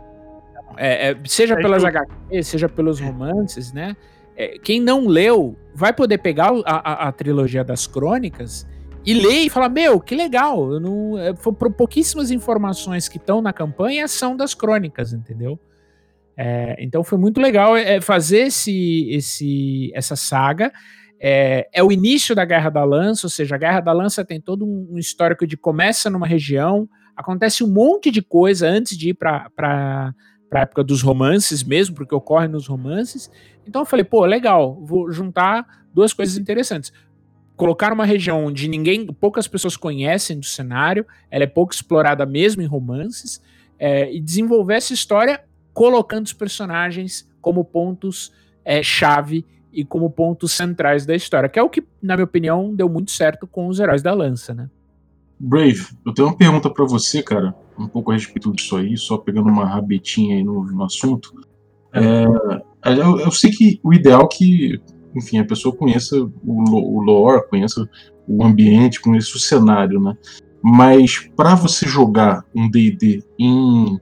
[0.77, 3.95] É, é, seja pelas HQs, seja pelos romances, né?
[4.41, 8.67] é, quem não leu vai poder pegar a, a, a, trilogia das crônicas
[9.05, 10.73] e ler e falar: Meu, que legal!
[10.73, 11.33] Eu não, é,
[11.77, 15.59] pouquíssimas informações que estão na campanha são das crônicas, entendeu?
[16.35, 20.71] É, então foi muito legal é, fazer esse, esse, essa saga.
[21.23, 24.41] É, é, o início da Guerra da Lança, ou seja, a Guerra da Lança tem
[24.41, 29.13] todo um, histórico de começa numa região, acontece um monte de coisa antes de ir
[29.13, 30.15] para para
[30.51, 33.29] a época dos romances mesmo, porque ocorre nos romances.
[33.67, 36.91] Então eu falei, pô, legal, vou juntar duas coisas interessantes.
[37.55, 42.63] Colocar uma região onde ninguém, poucas pessoas conhecem do cenário, ela é pouco explorada mesmo
[42.63, 43.41] em romances,
[43.77, 48.31] é, e desenvolver essa história colocando os personagens como pontos
[48.65, 52.73] é, chave e como pontos centrais da história, que é o que, na minha opinião,
[52.73, 54.69] deu muito certo com os heróis da lança, né?
[55.39, 59.17] Brave, eu tenho uma pergunta para você, cara, um pouco a respeito disso aí, só
[59.17, 61.33] pegando uma rabetinha aí no, no assunto.
[61.93, 62.25] É,
[62.91, 64.81] eu, eu, sei que o ideal é que,
[65.15, 67.89] enfim, a pessoa conheça o, o lore, conheça
[68.27, 70.15] o ambiente, conheça o cenário, né?
[70.63, 73.99] Mas para você jogar um D&D em,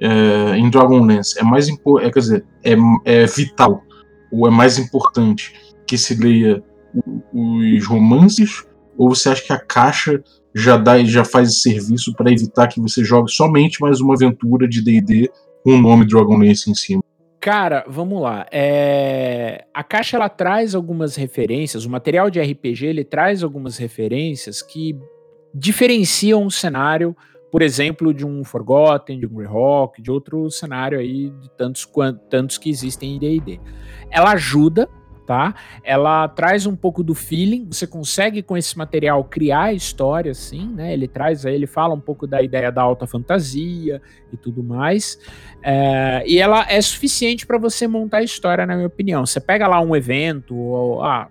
[0.00, 3.84] é, em Dragonlance, é mais é, quer dizer, é, é vital
[4.32, 5.52] ou é mais importante
[5.86, 6.62] que se leia
[7.32, 8.64] os romances
[8.96, 10.22] ou você acha que a caixa
[10.54, 14.82] já dá já faz serviço para evitar que você jogue somente mais uma aventura de
[14.82, 15.30] D&D
[15.62, 17.02] com o nome Dragonlance em cima.
[17.40, 18.46] Cara, vamos lá.
[18.52, 19.64] É...
[19.74, 24.96] A caixa ela traz algumas referências, o material de RPG ele traz algumas referências que
[25.54, 27.16] diferenciam o cenário,
[27.50, 31.88] por exemplo, de um Forgotten, de um Greyhawk, de outro cenário aí de tantos,
[32.30, 33.60] tantos que existem em D&D.
[34.12, 34.88] Ela ajuda
[35.26, 35.54] tá?
[35.82, 40.66] Ela traz um pouco do feeling, você consegue com esse material criar a história, assim,
[40.68, 40.92] né?
[40.92, 45.18] Ele traz, ele fala um pouco da ideia da alta fantasia e tudo mais,
[45.62, 49.24] é, e ela é suficiente para você montar a história, na minha opinião.
[49.24, 51.28] Você pega lá um evento, ou ah,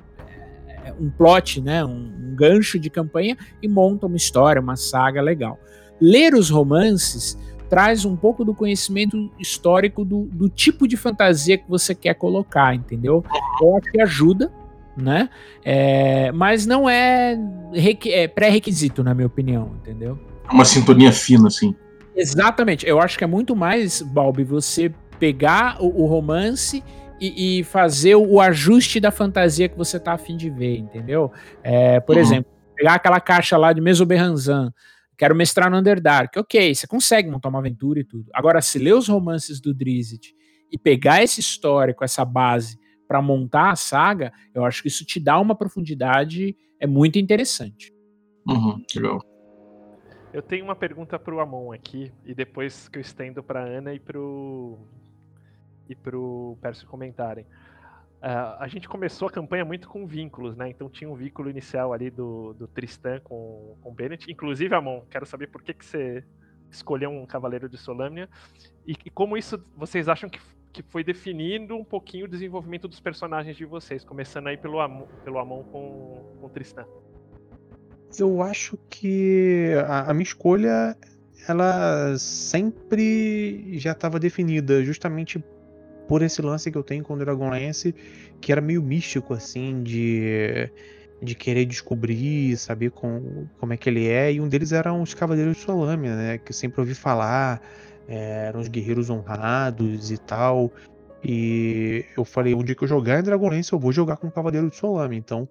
[0.99, 1.83] um plot, né?
[1.83, 5.59] Um, um gancho de campanha e monta uma história, uma saga legal.
[5.99, 7.37] Ler os romances
[7.71, 12.75] traz um pouco do conhecimento histórico do, do tipo de fantasia que você quer colocar,
[12.75, 13.23] entendeu?
[13.61, 14.51] Eu acho que ajuda,
[14.97, 15.29] né?
[15.63, 17.39] É, mas não é,
[18.07, 20.19] é pré-requisito, na minha opinião, entendeu?
[20.49, 21.73] É uma sintonia fina, assim.
[22.13, 22.85] Exatamente.
[22.85, 26.83] Eu acho que é muito mais, Balbi, você pegar o, o romance
[27.21, 31.31] e, e, fazer o ajuste da fantasia que você tá afim de ver, entendeu?
[31.63, 32.21] É, por uhum.
[32.21, 34.73] exemplo, pegar aquela caixa lá de Mesoberranzan,
[35.21, 36.35] quero mestrar no Underdark.
[36.39, 38.25] Ok, você consegue montar uma aventura e tudo.
[38.33, 40.33] Agora, se ler os romances do Drizzt
[40.71, 45.19] e pegar esse histórico, essa base, para montar a saga, eu acho que isso te
[45.19, 47.93] dá uma profundidade é muito interessante.
[48.49, 49.21] Uhum, legal.
[50.33, 53.93] Eu tenho uma pergunta para o Amon aqui, e depois que eu estendo para Ana
[53.93, 54.79] e para o
[55.87, 57.45] e pro Percy comentarem.
[58.21, 60.69] Uh, a gente começou a campanha muito com vínculos, né?
[60.69, 64.31] Então tinha um vínculo inicial ali do, do Tristan com, com Bennett.
[64.31, 66.23] Inclusive, Amon, quero saber por que, que você
[66.69, 68.29] escolheu um Cavaleiro de Solâmnia
[68.85, 70.39] e, e como isso vocês acham que,
[70.71, 75.07] que foi definindo um pouquinho o desenvolvimento dos personagens de vocês, começando aí pelo Amon,
[75.23, 76.85] pelo Amon com, com Tristan.
[78.19, 80.95] Eu acho que a, a minha escolha
[81.47, 85.43] ela sempre já estava definida, justamente
[86.11, 87.95] por esse lance que eu tenho com Dragonlance,
[88.41, 90.69] que era meio místico, assim, de,
[91.23, 94.33] de querer descobrir, saber com, como é que ele é.
[94.33, 96.37] E um deles eram os Cavaleiros de Solâmia, né?
[96.37, 97.61] Que eu sempre ouvi falar,
[98.09, 100.69] é, eram os guerreiros honrados e tal.
[101.23, 104.31] E eu falei, um dia que eu jogar em Dragonlance, eu vou jogar com o
[104.31, 105.17] Cavaleiro de Solâmia.
[105.17, 105.47] Então,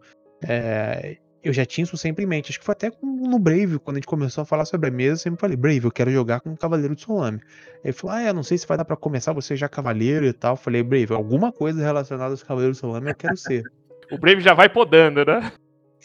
[0.46, 2.50] é, eu já tinha isso sempre em mente.
[2.50, 5.12] Acho que foi até no Brave, quando a gente começou a falar sobre a mesa,
[5.12, 7.40] eu sempre falei, Brave, eu quero jogar com o Cavaleiro de Solame.
[7.83, 10.33] Ele falou, ah, é, não sei se vai dar para começar você já cavaleiro e
[10.33, 10.53] tal.
[10.53, 13.62] Eu falei, Brave, alguma coisa relacionada aos Cavaleiros de Solame eu quero ser.
[14.12, 15.53] o Brave já vai podando, né?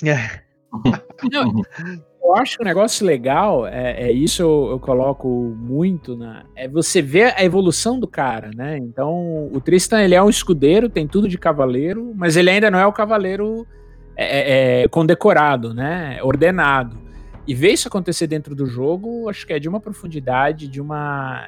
[0.04, 0.42] É.
[2.24, 6.68] eu acho que um negócio legal, é, é isso eu, eu, coloco muito, na, é
[6.68, 8.78] você ver a evolução do cara, né?
[8.78, 12.80] Então, o Tristan, ele é um escudeiro, tem tudo de cavaleiro, mas ele ainda não
[12.80, 13.68] é o cavaleiro
[14.16, 16.20] é, é, é, condecorado, né?
[16.24, 17.04] Ordenado.
[17.48, 21.48] E ver isso acontecer dentro do jogo, acho que é de uma profundidade, de uma,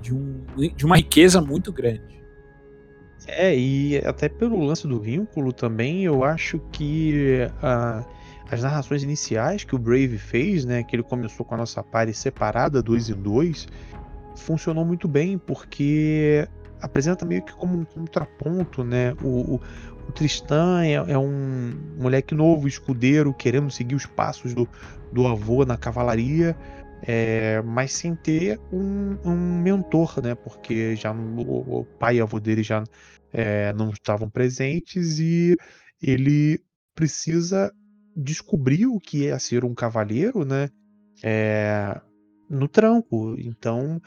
[0.00, 0.44] de, um,
[0.76, 2.22] de uma riqueza muito grande.
[3.26, 8.06] É, e até pelo lance do vínculo também, eu acho que uh,
[8.50, 12.12] as narrações iniciais que o Brave fez, né, que ele começou com a nossa party
[12.12, 13.66] separada, dois em dois,
[14.36, 16.46] funcionou muito bem, porque
[16.80, 19.58] apresenta meio que como um contraponto, né, o,
[20.03, 24.68] o Tristan é, é, um moleque novo, escudeiro, querendo seguir os passos do,
[25.12, 26.56] do avô na cavalaria,
[27.02, 30.34] é, mas sem ter um, um, mentor, né?
[30.34, 32.82] Porque já o, o pai e o avô dele já
[33.32, 35.56] é, não estavam presentes e
[36.00, 36.60] ele
[36.94, 37.72] precisa
[38.16, 40.68] descobrir o que é ser um cavaleiro, né?
[41.22, 42.00] É,
[42.48, 43.34] no tranco.
[43.38, 44.00] Então,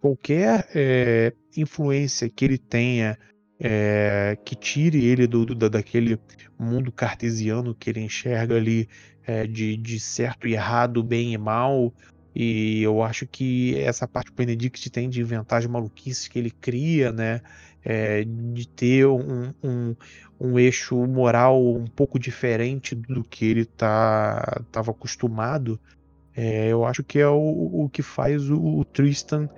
[0.00, 3.18] qualquer é, influência que ele tenha
[3.60, 6.18] é, que tire ele do, do, daquele
[6.58, 8.88] mundo cartesiano que ele enxerga ali
[9.24, 11.92] é, de, de certo e errado, bem e mal.
[12.34, 16.38] E eu acho que essa parte que o Benedict tem de inventar as maluquices que
[16.38, 17.40] ele cria, né?
[17.84, 19.96] É, de ter um, um,
[20.40, 25.80] um, eixo moral um pouco diferente do que ele tá, estava acostumado,
[26.34, 29.48] é, eu acho que é o, o que faz o, o Tristan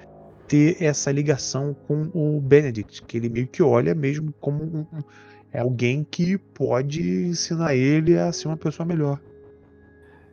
[0.46, 4.86] ter essa ligação com o Benedict, que ele meio que olha mesmo como um,
[5.52, 9.20] é alguém que pode ensinar ele a ser uma pessoa melhor.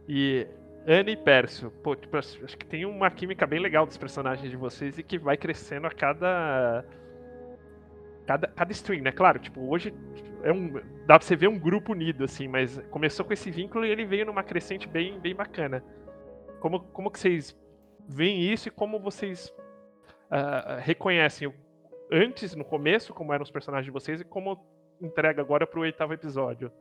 [0.08, 0.48] E
[0.88, 4.58] Anne e Pércio, pô, tipo, acho que tem uma química bem legal dos personagens de
[4.58, 6.84] vocês e que vai crescendo a cada
[8.26, 9.12] cada, cada stream, né?
[9.12, 9.94] Claro, tipo, hoje
[10.44, 10.74] é um,
[11.06, 14.06] dá pra você ver um grupo unido, assim, mas começou com esse vínculo e ele
[14.06, 15.84] veio numa crescente bem, bem bacana.
[16.60, 17.56] Como, como que vocês
[18.08, 19.54] veem isso e como vocês
[20.32, 21.54] uh, reconhecem
[22.12, 24.58] antes, no começo, como eram os personagens de vocês e como
[25.02, 26.72] entrega agora pro oitavo episódio.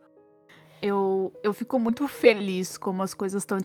[0.82, 3.58] Eu, eu fico muito feliz como as coisas estão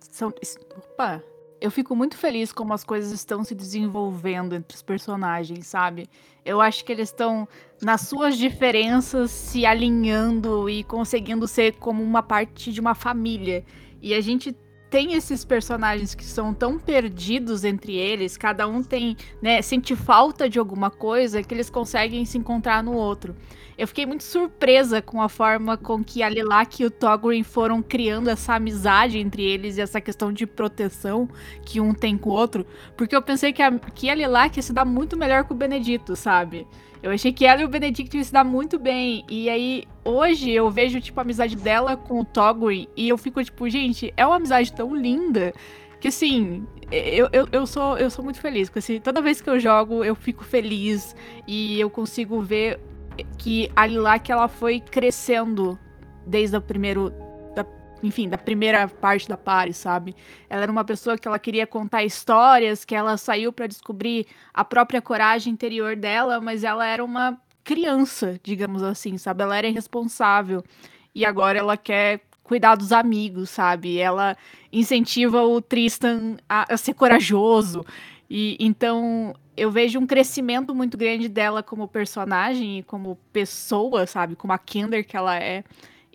[0.00, 0.32] são,
[0.76, 1.22] opa,
[1.60, 6.08] eu fico muito feliz como as coisas estão se desenvolvendo entre os personagens, sabe?
[6.44, 7.48] Eu acho que eles estão
[7.80, 13.64] nas suas diferenças se alinhando e conseguindo ser como uma parte de uma família.
[14.02, 14.54] E a gente
[14.96, 20.48] tem esses personagens que são tão perdidos entre eles, cada um tem, né, sente falta
[20.48, 23.36] de alguma coisa que eles conseguem se encontrar no outro.
[23.76, 27.82] Eu fiquei muito surpresa com a forma com que a Lilac e o Togrin foram
[27.82, 31.28] criando essa amizade entre eles e essa questão de proteção
[31.62, 32.64] que um tem com o outro,
[32.96, 36.16] porque eu pensei que a, que a Lilac se dar muito melhor com o Benedito,
[36.16, 36.66] sabe?
[37.02, 39.24] Eu achei que ela e o Benedict iam se dar muito bem.
[39.28, 42.88] E aí, hoje, eu vejo, tipo, a amizade dela com o Togri.
[42.96, 45.52] E eu fico, tipo, gente, é uma amizade tão linda.
[46.00, 48.68] Que assim, eu, eu, eu, sou, eu sou muito feliz.
[48.68, 51.14] Porque assim, toda vez que eu jogo, eu fico feliz.
[51.46, 52.78] E eu consigo ver
[53.38, 55.78] que a Lilac, ela foi crescendo
[56.26, 57.12] desde o primeiro
[58.02, 60.14] enfim, da primeira parte da party, sabe?
[60.48, 64.64] Ela era uma pessoa que ela queria contar histórias, que ela saiu para descobrir a
[64.64, 69.42] própria coragem interior dela, mas ela era uma criança, digamos assim, sabe?
[69.42, 70.62] Ela era irresponsável.
[71.12, 73.98] E agora ela quer cuidar dos amigos, sabe?
[73.98, 74.36] Ela
[74.72, 77.84] incentiva o Tristan a, a ser corajoso.
[78.30, 84.36] E então eu vejo um crescimento muito grande dela como personagem e como pessoa, sabe?
[84.36, 85.64] Como a Kinder que ela é.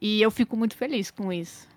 [0.01, 1.67] E eu fico muito feliz com isso.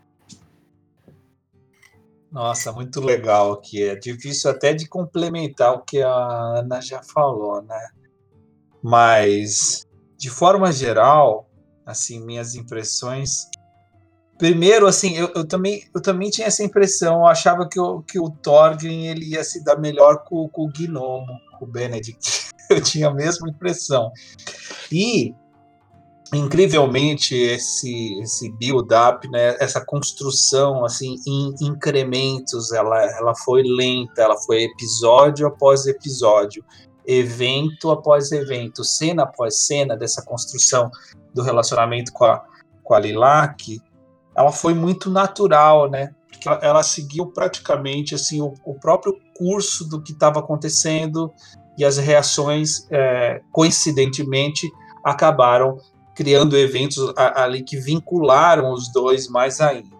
[2.30, 3.82] Nossa, muito legal aqui.
[3.82, 7.88] É difícil até de complementar o que a Ana já falou, né?
[8.85, 9.87] Mas,
[10.18, 11.49] de forma geral,
[11.87, 13.49] assim, minhas impressões.
[14.37, 17.20] Primeiro, assim, eu, eu também, eu também tinha essa impressão.
[17.20, 20.70] Eu achava que o, que o Thorgrim ele ia se dar melhor com, com o
[20.70, 21.27] Gnomo,
[21.59, 22.51] com o Benedict.
[22.68, 24.11] Eu tinha a mesma impressão.
[24.92, 25.35] E
[26.33, 34.23] incrivelmente esse esse build up né essa construção assim em incrementos ela ela foi lenta
[34.23, 36.64] ela foi episódio após episódio
[37.06, 40.90] evento após evento, cena após cena dessa construção
[41.32, 42.44] do relacionamento com a,
[42.82, 43.80] com a Lilac,
[44.36, 46.14] ela foi muito natural, né?
[46.28, 51.32] Porque ela, ela seguiu praticamente assim o, o próprio curso do que estava acontecendo
[51.76, 54.70] e as reações, é, coincidentemente,
[55.04, 55.78] acabaram
[56.14, 59.93] criando eventos ali que vincularam os dois mais ainda.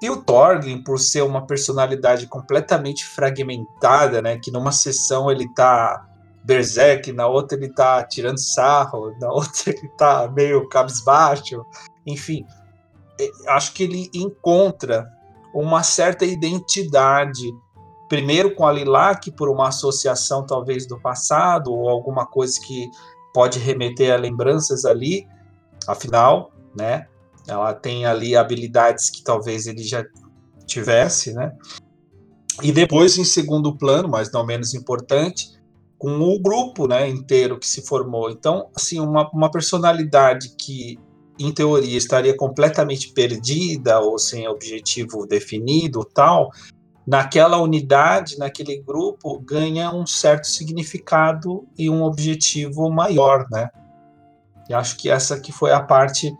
[0.00, 6.06] E o Thorgrim, por ser uma personalidade completamente fragmentada, né, que numa sessão ele tá
[6.44, 11.64] berserk, na outra ele tá tirando sarro, na outra ele tá meio cabisbaixo,
[12.06, 12.44] enfim,
[13.18, 15.10] é, acho que ele encontra
[15.52, 17.50] uma certa identidade,
[18.08, 22.90] primeiro com a Lilac, por uma associação talvez do passado, ou alguma coisa que
[23.32, 25.26] pode remeter a lembranças ali,
[25.88, 27.06] afinal, né,
[27.48, 30.04] ela tem ali habilidades que talvez ele já
[30.66, 31.52] tivesse, né?
[32.62, 35.56] E depois, em segundo plano, mas não menos importante,
[35.98, 38.30] com o grupo né, inteiro que se formou.
[38.30, 40.98] Então, assim, uma, uma personalidade que,
[41.38, 46.50] em teoria, estaria completamente perdida ou sem objetivo definido tal,
[47.06, 53.68] naquela unidade, naquele grupo, ganha um certo significado e um objetivo maior, né?
[54.68, 56.34] E acho que essa que foi a parte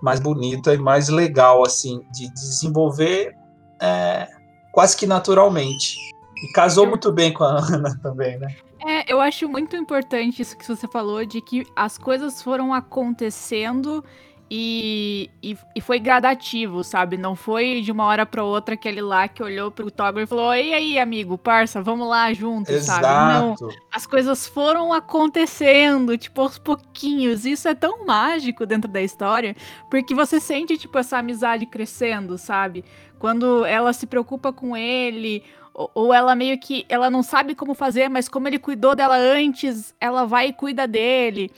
[0.00, 3.36] mais bonita e mais legal, assim, de desenvolver
[3.80, 4.28] é,
[4.72, 5.96] quase que naturalmente.
[6.42, 8.54] E casou muito bem com a Ana também, né?
[8.86, 14.04] É, eu acho muito importante isso que você falou, de que as coisas foram acontecendo
[14.50, 17.18] e, e, e, foi gradativo, sabe?
[17.18, 20.54] Não foi de uma hora para outra aquele lá que olhou pro Toggle e falou:
[20.54, 23.02] E aí, amigo, parça, vamos lá junto, Exato.
[23.02, 23.32] sabe?
[23.34, 23.56] Não,
[23.92, 27.44] as coisas foram acontecendo, tipo, aos pouquinhos.
[27.44, 29.54] Isso é tão mágico dentro da história,
[29.90, 32.86] porque você sente, tipo, essa amizade crescendo, sabe?
[33.18, 35.42] Quando ela se preocupa com ele,
[35.74, 39.94] ou ela meio que ela não sabe como fazer, mas como ele cuidou dela antes,
[40.00, 41.50] ela vai e cuida dele.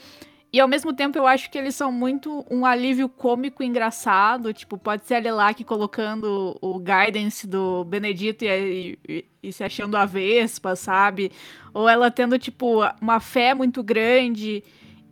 [0.53, 4.53] E ao mesmo tempo eu acho que eles são muito um alívio cômico engraçado.
[4.53, 9.95] Tipo, pode ser a Lilac colocando o guidance do Benedito e, e, e, se achando
[9.95, 11.31] a Vespa, sabe?
[11.73, 14.61] Ou ela tendo, tipo, uma fé muito grande.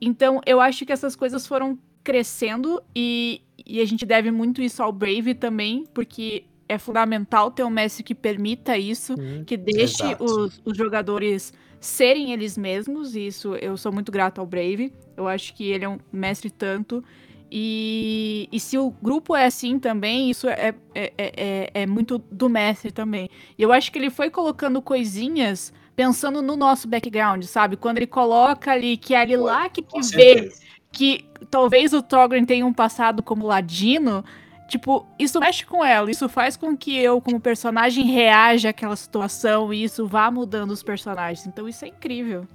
[0.01, 4.83] Então eu acho que essas coisas foram crescendo e, e a gente deve muito isso
[4.83, 10.03] ao Brave também, porque é fundamental ter um mestre que permita isso, hum, que deixe
[10.19, 13.15] os, os, jogadores serem eles mesmos.
[13.15, 14.93] E isso eu sou muito grato ao Brave.
[15.15, 17.03] Eu acho que ele é um mestre tanto.
[17.51, 22.47] E, e se o grupo é assim também, isso é, é, é, é, muito do
[22.47, 23.29] mestre também.
[23.57, 27.75] E eu acho que ele foi colocando coisinhas pensando no nosso background, sabe?
[27.75, 30.49] Quando ele coloca ali que é ali lá que, que vê
[30.91, 34.23] que talvez o Togren tenha um passado como ladino,
[34.69, 39.73] Tipo, isso mexe com ela, isso faz com que eu, como personagem, reaja àquela situação
[39.73, 41.47] e isso vá mudando os personagens.
[41.47, 42.47] Então isso é incrível.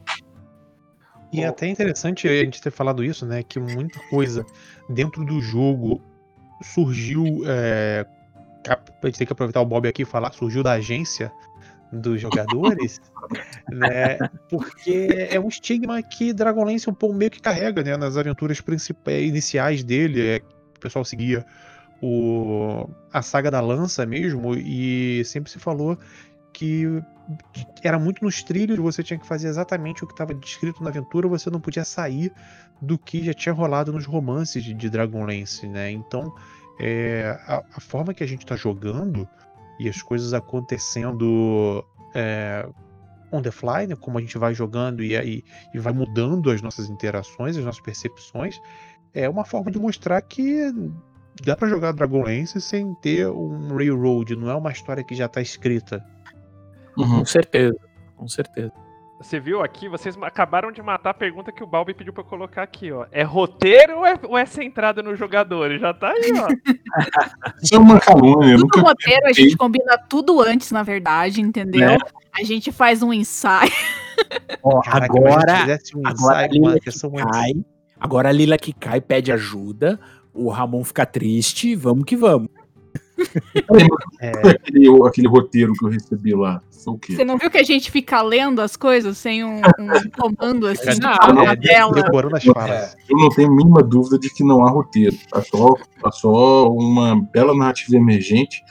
[1.33, 3.43] E é até interessante a gente ter falado isso, né?
[3.43, 4.47] Que muita coisa
[4.89, 6.01] dentro do jogo
[6.63, 7.43] surgiu.
[7.45, 8.07] É,
[8.69, 11.33] a gente tem que aproveitar o Bob aqui e falar, surgiu da agência
[11.91, 13.01] dos jogadores,
[13.69, 14.19] né?
[14.49, 17.97] Porque é um estigma que Dragonlance um pouco meio que carrega, né?
[17.97, 20.41] Nas aventuras principais, iniciais dele, é,
[20.77, 21.45] o pessoal seguia
[22.03, 25.99] o, a saga da lança mesmo, e sempre se falou
[26.53, 27.03] que
[27.83, 31.27] era muito nos trilhos, você tinha que fazer exatamente o que estava descrito na aventura,
[31.27, 32.33] você não podia sair
[32.81, 35.91] do que já tinha rolado nos romances de, de Dragonlance, né?
[35.91, 36.33] Então,
[36.79, 39.29] é, a, a, forma que a gente está jogando
[39.81, 42.69] e as coisas acontecendo é,
[43.33, 43.97] on the fly, né?
[43.97, 47.81] como a gente vai jogando e, e, e vai mudando as nossas interações, as nossas
[47.81, 48.61] percepções,
[49.13, 50.73] é uma forma de mostrar que
[51.43, 55.41] dá para jogar Dragonlance sem ter um railroad, não é uma história que já tá
[55.41, 56.05] escrita.
[56.97, 57.19] Uhum.
[57.19, 57.77] Com certeza,
[58.17, 58.73] com certeza.
[59.21, 62.63] Você viu aqui, vocês acabaram de matar a pergunta que o Balbi pediu para colocar
[62.63, 63.07] aqui, ó.
[63.11, 65.79] É roteiro ou é, ou é centrada no jogador?
[65.79, 66.49] Já tá aí, ó.
[67.63, 68.57] Isso é uma calúnia.
[68.59, 71.93] Tudo roteiro, a gente combina tudo antes, na verdade, entendeu?
[71.93, 71.99] É.
[72.39, 73.73] A gente faz um ensaio.
[74.63, 77.53] Ó, agora, um agora, a Lila que cai,
[77.99, 79.99] agora a Lila que cai pede ajuda,
[80.35, 82.49] o Ramon fica triste, vamos que vamos.
[84.21, 84.31] é.
[84.51, 86.61] aquele, aquele roteiro que eu recebi lá.
[86.87, 87.17] O quê?
[87.17, 91.01] Você não viu que a gente fica lendo as coisas sem um, um comando assim
[91.01, 91.95] na tela?
[93.09, 95.17] Eu não tenho a mínima dúvida de que não há roteiro.
[95.31, 98.63] Tá só, tá só uma bela narrativa emergente.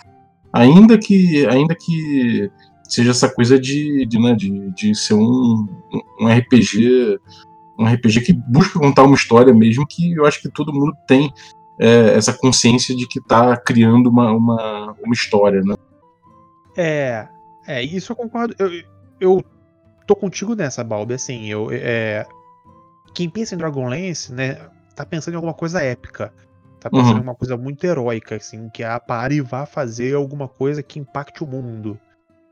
[0.52, 2.52] Ainda que, ainda que
[2.84, 5.68] seja essa coisa de, de, né, de, de ser um,
[6.20, 7.20] um RPG
[7.78, 11.32] um RPG que busca contar uma história mesmo que eu acho que todo mundo tem
[11.80, 15.76] é, essa consciência de que está criando uma, uma, uma história, né?
[16.78, 17.28] É,
[17.68, 18.56] é, isso eu concordo.
[18.60, 18.70] Eu,
[19.20, 19.46] eu
[20.06, 21.14] tô contigo nessa, Balbi.
[21.14, 21.70] Assim, eu.
[21.72, 22.26] É,
[23.14, 24.58] quem pensa em Dragonlance, né,
[24.96, 26.34] tá pensando em alguma coisa épica.
[26.80, 27.20] Tá pensando Uhum.
[27.20, 31.44] em uma coisa muito heróica, assim, que a Pari vá fazer alguma coisa que impacte
[31.44, 31.98] o mundo.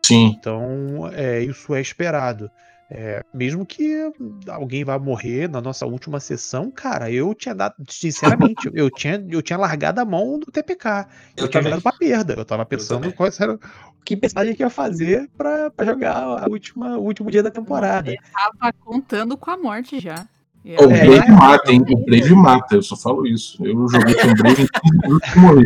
[0.05, 0.35] Sim.
[0.39, 2.49] Então, é, isso é esperado.
[2.93, 4.11] É, mesmo que
[4.49, 9.41] alguém vá morrer na nossa última sessão, cara, eu tinha dado, sinceramente, eu tinha, eu
[9.41, 11.07] tinha largado a mão do TPK.
[11.37, 12.33] Eu, Eu tinha jogado pra perda.
[12.37, 13.15] Eu tava pensando também.
[13.15, 13.59] qual era, o
[14.03, 18.13] que personagem que ia fazer pra, pra jogar a última, o último dia da temporada.
[18.33, 20.27] Tava contando com a morte já.
[20.65, 21.05] O É.
[21.05, 21.81] Brave mata, hein?
[21.89, 23.65] O Brave mata, eu só falo isso.
[23.65, 25.65] Eu joguei com o Brave em 15 minutos e morri.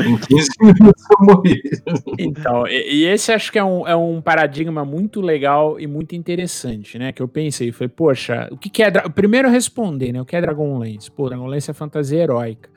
[0.00, 1.62] Em 15 minutos eu morri.
[2.18, 6.14] Então, e, e esse acho que é um, é um paradigma muito legal e muito
[6.14, 7.12] interessante, né?
[7.12, 8.90] Que eu pensei, falei, poxa, o que, que é.
[8.90, 10.20] Primeiro eu responder, né?
[10.20, 11.10] O que é Dragonlance?
[11.10, 12.70] Pô, Dragonlance é fantasia heróica.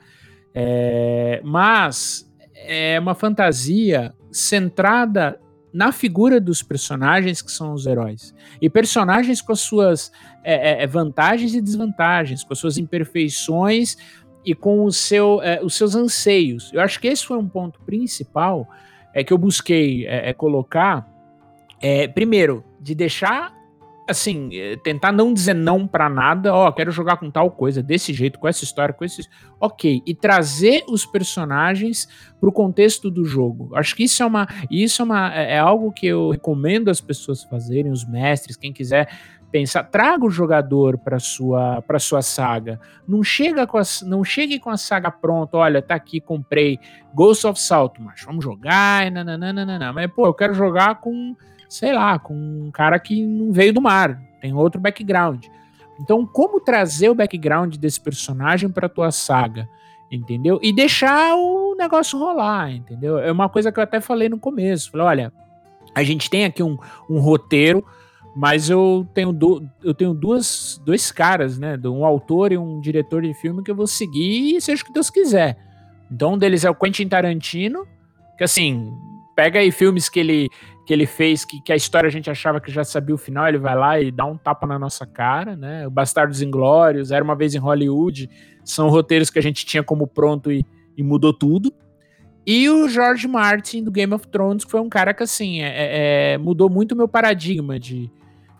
[0.54, 5.38] É, mas é uma fantasia centrada
[5.76, 8.34] na figura dos personagens que são os heróis.
[8.62, 10.10] E personagens com as suas
[10.42, 13.98] é, é, vantagens e desvantagens, com as suas imperfeições
[14.46, 16.72] e com o seu, é, os seus anseios.
[16.72, 18.68] Eu acho que esse foi um ponto principal
[19.12, 21.10] é, que eu busquei é, é, colocar.
[21.82, 23.56] É, primeiro, de deixar
[24.08, 28.12] assim, é, tentar não dizer não pra nada, ó, quero jogar com tal coisa, desse
[28.12, 29.28] jeito, com essa história, com esse.
[29.60, 30.00] Ok.
[30.06, 32.08] E trazer os personagens
[32.40, 33.74] pro contexto do jogo.
[33.74, 34.46] Acho que isso é uma.
[34.70, 39.08] Isso é, uma, é algo que eu recomendo as pessoas fazerem, os mestres, quem quiser
[39.56, 42.78] pensar, traga o jogador para sua para sua saga.
[43.08, 46.78] Não chega com a, não chegue com a saga pronta, olha, tá aqui, comprei
[47.14, 49.94] Ghost of Saltmarsh, vamos jogar, nananana.
[49.94, 51.34] Mas pô, eu quero jogar com,
[51.70, 55.46] sei lá, com um cara que não veio do mar, tem outro background.
[55.98, 59.66] Então, como trazer o background desse personagem para tua saga?
[60.12, 60.60] Entendeu?
[60.62, 63.18] E deixar o negócio rolar, entendeu?
[63.18, 64.90] É uma coisa que eu até falei no começo.
[64.90, 65.32] Falei, olha,
[65.94, 66.76] a gente tem aqui um,
[67.08, 67.82] um roteiro,
[68.36, 71.78] mas eu tenho, du eu tenho duas, dois caras, né?
[71.86, 75.08] Um autor e um diretor de filme que eu vou seguir seja o que Deus
[75.08, 75.56] quiser.
[76.12, 77.86] Então, um deles é o Quentin Tarantino,
[78.36, 78.92] que assim,
[79.34, 80.50] pega aí filmes que ele,
[80.86, 83.48] que ele fez, que, que a história a gente achava que já sabia o final,
[83.48, 85.86] ele vai lá e dá um tapa na nossa cara, né?
[85.86, 88.28] O Bastardos Inglórios, Era Uma Vez em Hollywood,
[88.62, 90.62] são roteiros que a gente tinha como pronto e,
[90.94, 91.72] e mudou tudo.
[92.46, 96.34] E o George Martin, do Game of Thrones, que foi um cara que, assim, é,
[96.34, 98.10] é, mudou muito o meu paradigma de,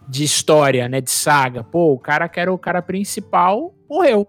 [0.08, 1.64] de história, né, de saga.
[1.64, 4.26] Pô, o cara que era o cara principal morreu.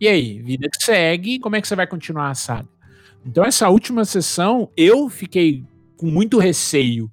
[0.00, 2.68] E aí, vida que segue, como é que você vai continuar a saga?
[3.24, 5.62] Então, essa última sessão, eu fiquei
[5.96, 7.10] com muito receio.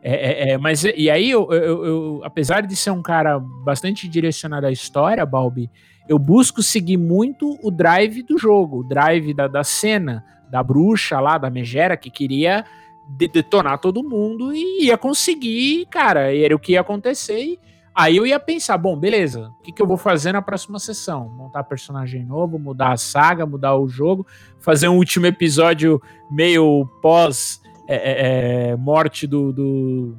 [0.00, 4.08] É, é, é, mas, e aí, eu, eu, eu, apesar de ser um cara bastante
[4.08, 5.68] direcionado à história, Balbi,
[6.08, 11.20] eu busco seguir muito o drive do jogo, o drive da, da cena, da bruxa
[11.20, 12.64] lá, da megera, que queria
[13.08, 17.40] de detonar todo mundo e ia conseguir, cara, era o que ia acontecer.
[17.40, 17.60] E
[17.94, 21.28] aí eu ia pensar, bom, beleza, o que, que eu vou fazer na próxima sessão?
[21.28, 24.26] Montar personagem novo, mudar a saga, mudar o jogo,
[24.60, 26.00] fazer um último episódio
[26.30, 30.18] meio pós é, é, morte do, do,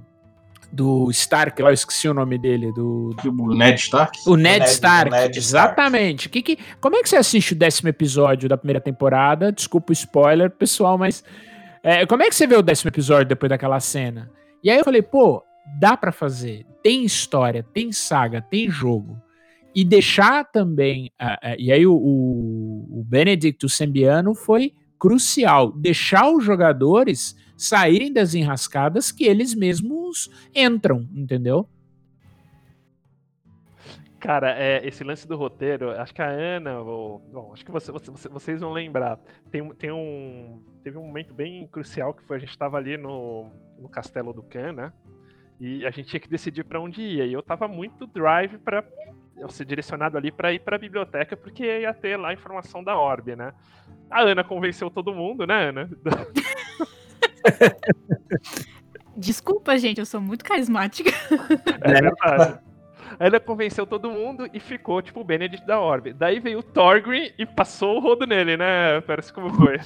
[0.72, 3.16] do, Stark, lá eu esqueci o nome dele, do...
[3.24, 4.20] O Ned Stark?
[4.26, 6.28] O Ned, Ned Stark, o Ned exatamente.
[6.28, 9.52] Que, que, como é que você assiste o décimo episódio da primeira temporada?
[9.52, 11.24] Desculpa o spoiler, pessoal, mas...
[11.82, 14.32] É, como é que você vê o décimo episódio depois daquela cena?
[14.64, 15.44] E aí eu falei, pô,
[15.80, 16.66] dá para fazer.
[16.84, 19.22] Tem história, tem saga, tem jogo.
[19.74, 21.12] E deixar também.
[21.22, 25.72] Uh, uh, e aí o, o, o Benedicto Sembiano foi crucial.
[25.72, 31.68] Deixar os jogadores saírem das enrascadas que eles mesmos entram, entendeu?
[34.20, 37.90] Cara, é, esse lance do roteiro, acho que a Ana, ou, bom, acho que você,
[37.90, 39.18] você, vocês vão lembrar.
[39.50, 43.52] Tem, tem um, teve um momento bem crucial que foi a gente estava ali no,
[43.78, 44.92] no Castelo do Khan, né?
[45.60, 47.26] E a gente tinha que decidir para onde ia.
[47.26, 48.84] E eu tava muito drive para
[49.50, 52.98] ser direcionado ali para ir para a biblioteca, porque ia ter lá a informação da
[52.98, 53.54] Orbe, né?
[54.10, 55.88] A Ana convenceu todo mundo, né, Ana?
[59.16, 61.12] Desculpa, gente, eu sou muito carismática.
[61.82, 62.60] É verdade.
[63.20, 66.14] A Ana convenceu todo mundo e ficou, tipo, o Benedict da Orbe.
[66.14, 69.02] Daí veio o Thorgrim e passou o rodo nele, né?
[69.02, 69.80] Parece como foi.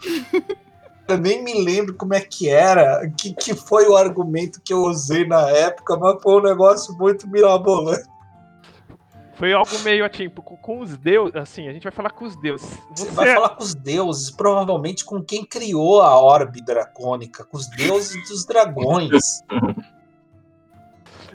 [1.08, 4.80] Eu nem me lembro como é que era, que, que foi o argumento que eu
[4.82, 8.08] usei na época, mas foi um negócio muito mirabolante.
[9.34, 12.34] Foi algo meio tipo, com, com os deuses, assim, a gente vai falar com os
[12.40, 12.68] deuses.
[12.90, 17.56] Você, Você vai falar com os deuses, provavelmente com quem criou a orbe dracônica, com
[17.56, 19.44] os deuses dos dragões.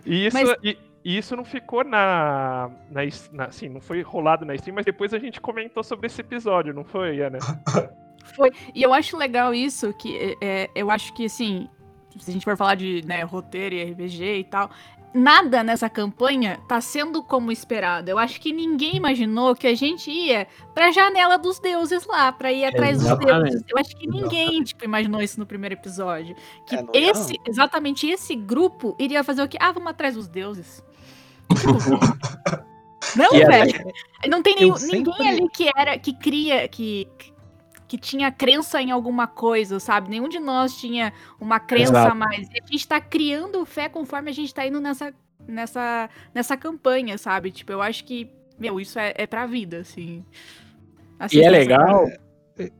[0.05, 0.55] E isso, mas...
[0.63, 3.01] e, e isso não ficou na, na,
[3.31, 3.45] na.
[3.45, 6.83] Assim, não foi rolado na stream, mas depois a gente comentou sobre esse episódio, não
[6.83, 7.37] foi, Ana?
[8.35, 8.51] Foi.
[8.73, 11.67] E eu acho legal isso, que é, eu acho que, assim,
[12.19, 14.69] se a gente for falar de né, roteiro e RPG e tal,
[15.13, 18.09] nada nessa campanha tá sendo como esperado.
[18.09, 22.51] Eu acho que ninguém imaginou que a gente ia pra janela dos deuses lá, pra
[22.51, 23.49] ir atrás dos Exatamente.
[23.51, 23.63] deuses.
[23.69, 26.35] Eu acho que ninguém, tipo, imaginou isso no primeiro episódio.
[26.65, 29.57] Que É, não esse, exatamente esse grupo iria fazer o quê?
[29.59, 30.81] Ah, vamos atrás dos deuses.
[33.15, 33.91] Não, E é velho.
[34.29, 37.07] Não tem nenhum, Eu sempre- ninguém ali que era, que cria, que,
[37.91, 40.09] que tinha crença em alguma coisa, sabe?
[40.09, 41.11] Nenhum de nós tinha
[41.41, 42.11] uma crença Exato.
[42.13, 42.47] a mais.
[42.47, 45.13] E a gente tá criando fé conforme a gente tá indo nessa,
[45.45, 47.51] nessa, nessa campanha, sabe?
[47.51, 50.23] Tipo, eu acho que, meu, isso é, é pra vida, assim.
[51.19, 52.07] Assim, E é legal.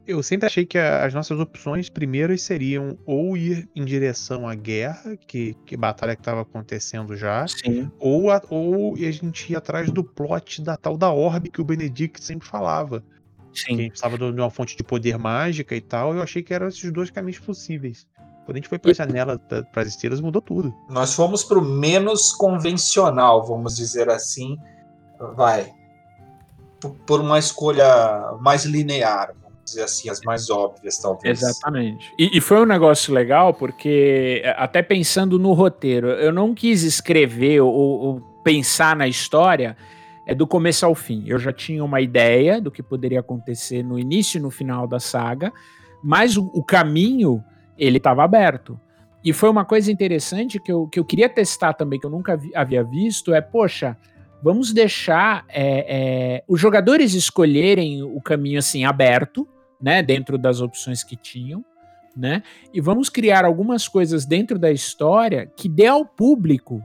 [0.07, 4.55] Eu sempre achei que a- as nossas opções primeiras seriam ou ir em direção à
[4.55, 7.91] guerra, que, que batalha que estava acontecendo já, Sim.
[7.99, 11.66] ou a, ou a gente ir atrás do plot da tal da orbe que o
[11.66, 13.03] Benedict sempre falava.
[13.52, 13.78] Que a Sim.
[13.78, 16.14] gente precisava de uma fonte de poder mágica e tal.
[16.14, 18.08] Eu achei que eram esses dois caminhos possíveis.
[18.45, 20.74] Quando a gente foi pra janela para as estrelas, mudou tudo.
[20.89, 24.58] Nós fomos pro menos convencional, vamos dizer assim.
[25.36, 25.72] Vai.
[27.06, 31.41] Por uma escolha mais linear, vamos dizer assim, as mais óbvias, talvez.
[31.41, 32.12] Exatamente.
[32.18, 36.82] E, e foi um negócio legal, porque, é, até pensando no roteiro, eu não quis
[36.82, 39.78] escrever ou, ou pensar na história
[40.32, 41.23] é, do começo ao fim.
[41.27, 44.99] Eu já tinha uma ideia do que poderia acontecer no início e no final da
[44.99, 45.51] saga,
[46.01, 47.43] mas o, o caminho,
[47.77, 48.79] ele estava aberto.
[49.23, 52.38] E foi uma coisa interessante que eu, que eu queria testar também, que eu nunca
[52.38, 53.97] vi- havia visto, é, poxa,
[54.41, 55.86] vamos deixar é,
[56.39, 59.47] é, os jogadores escolherem o caminho assim aberto,
[59.79, 61.63] né, dentro das opções que tinham,
[62.15, 62.41] né,
[62.73, 66.82] e vamos criar algumas coisas dentro da história que dê ao público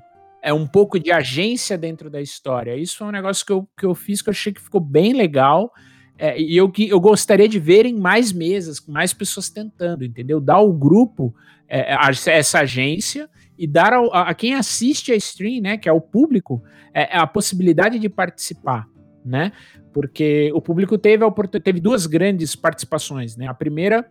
[0.46, 2.76] é um pouco de agência dentro da história.
[2.76, 5.12] Isso foi um negócio que eu, que eu fiz que eu achei que ficou bem
[5.12, 5.72] legal.
[6.18, 10.02] é, e eu, que- eu gostaria de ver em mais mesas, com mais pessoas tentando,
[10.02, 10.40] entendeu?
[10.40, 11.34] Dar ao grupo
[11.68, 13.28] é, a- essa agência
[13.58, 16.62] e dar ao- a, a quem assiste a stream, né, que é o público,
[16.94, 18.86] é, a possibilidade de participar,
[19.24, 19.52] né?
[19.92, 21.30] Porque o público teve a
[21.60, 23.46] teve duas grandes participações, né?
[23.46, 24.08] A primeira,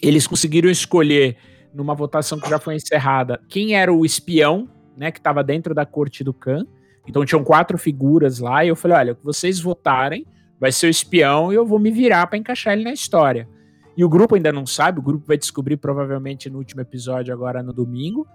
[0.00, 1.36] eles conseguiram escolher
[1.74, 4.66] numa votação que já foi encerrada quem era o espião,
[4.96, 6.66] né, que estava dentro da corte do Khan.
[7.06, 10.26] Então tinham quatro figuras lá e eu falei, olha, o que vocês votarem
[10.58, 13.48] vai ser o espião e eu vou me virar para encaixar ele na história.
[13.96, 17.62] E o grupo ainda não sabe, o grupo vai descobrir provavelmente no último episódio agora
[17.62, 18.26] no domingo.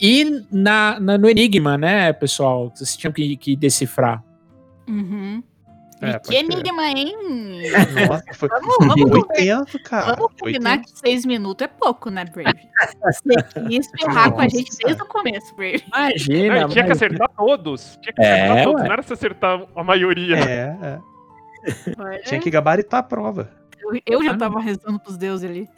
[0.00, 2.72] E na, na- no Enigma, né, pessoal?
[2.74, 4.24] Vocês tinham que, que decifrar.
[4.88, 5.42] Uhum.
[6.00, 7.14] É, E que enigma, hein?
[8.08, 10.14] Nossa, foi, Vamos, vamos, foi tenso, cara.
[10.14, 10.94] vamos Foi combinar tenso.
[10.94, 12.56] que seis minutos é pouco, né, Brave?
[13.02, 15.82] Você quis ferrar com a gente desde o começo, Brave.
[15.88, 17.98] Imagina, Não, tinha que mas- acertar todos.
[18.02, 18.80] Tinha que É, acertar todos.
[18.80, 18.86] ué.
[18.86, 20.36] Não era se acertar a maioria.
[20.38, 20.76] É,
[22.14, 22.18] é.
[22.26, 23.50] Tinha que gabaritar a prova.
[23.80, 25.68] Eu, eu já tava rezando pros deuses ali.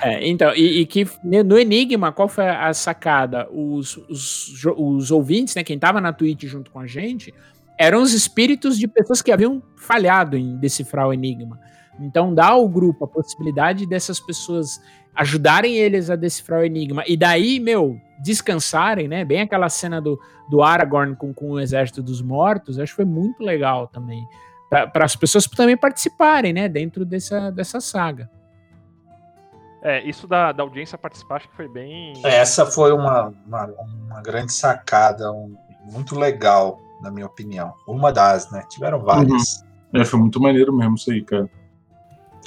[0.00, 3.48] É, então, e, e que né, no Enigma, qual foi a sacada?
[3.50, 7.34] Os, os, os ouvintes, né, quem tava na Twitch junto com a gente,
[7.82, 11.58] eram os espíritos de pessoas que haviam falhado em decifrar o Enigma.
[11.98, 14.80] Então, dá ao grupo a possibilidade dessas pessoas
[15.14, 17.02] ajudarem eles a decifrar o Enigma.
[17.06, 19.24] E daí, meu, descansarem, né?
[19.24, 20.18] Bem aquela cena do,
[20.48, 24.24] do Aragorn com, com o Exército dos Mortos, acho que foi muito legal também.
[24.70, 26.68] Para as pessoas também participarem, né?
[26.68, 28.30] Dentro dessa, dessa saga.
[29.82, 32.14] É, isso da, da audiência participar acho que foi bem.
[32.24, 33.66] Essa foi uma, uma,
[34.06, 35.56] uma grande sacada, um-
[35.92, 37.74] muito legal, na minha opinião.
[37.86, 38.64] Uma das, né?
[38.70, 39.64] Tiveram várias.
[39.92, 41.50] É, foi muito maneiro mesmo isso aí, cara.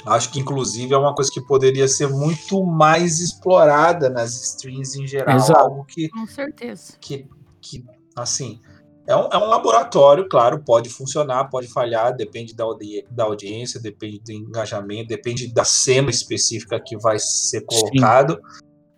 [0.04, 5.06] Acho que, inclusive, é uma coisa que poderia ser muito mais explorada nas streams em
[5.06, 5.36] geral.
[5.36, 5.60] Exato.
[5.60, 6.94] Algo que, Com certeza.
[7.00, 7.28] que,
[7.60, 7.84] que
[8.14, 8.60] assim,
[9.06, 13.80] é um, é um laboratório, claro, pode funcionar, pode falhar, depende da, audi- da audiência,
[13.80, 18.40] depende do engajamento, depende da cena específica que vai ser colocado.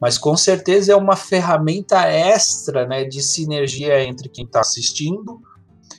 [0.01, 5.41] Mas com certeza é uma ferramenta extra né, de sinergia entre quem está assistindo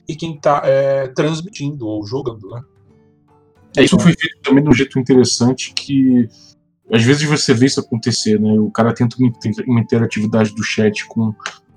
[0.08, 0.64] e quem está
[1.14, 2.50] transmitindo ou jogando.
[2.50, 2.64] Né?
[3.78, 6.28] É, isso foi feito também de um jeito interessante que
[6.91, 8.52] às vezes você vê isso acontecer, né?
[8.60, 9.16] O cara tenta
[9.68, 11.34] uma interatividade do chat com,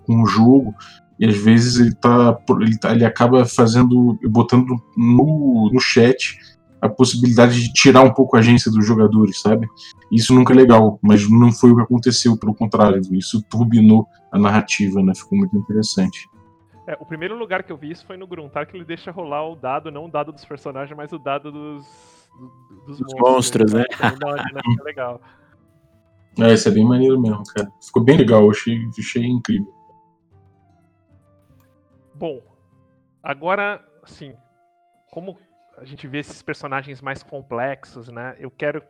[0.07, 0.75] com o jogo
[1.21, 6.39] e às vezes ele tá, ele tá ele acaba fazendo botando no, no chat
[6.83, 9.69] a possibilidade de tirar um pouco a agência dos jogadores, sabe?
[10.11, 14.39] Isso nunca é legal, mas não foi o que aconteceu, pelo contrário, isso turbinou a
[14.39, 15.15] narrativa, né?
[15.15, 16.29] Ficou muito interessante.
[16.85, 19.49] É, o primeiro lugar que eu vi isso foi no Gruntar, que ele deixa rolar
[19.49, 21.87] o dado, não o dado dos personagens, mas o dado dos,
[22.37, 23.85] do- dos, Dos monstros, né?
[24.19, 25.21] Dá uma dinâmica legal.
[26.41, 27.71] É, isso é bem maneiro mesmo, cara.
[27.81, 29.73] Ficou bem legal, achei, achei incrível.
[32.15, 32.41] Bom,
[33.23, 34.35] agora, assim,
[35.13, 35.39] como
[35.83, 38.37] a gente vê esses personagens mais complexos, né?
[38.39, 38.83] Eu quero,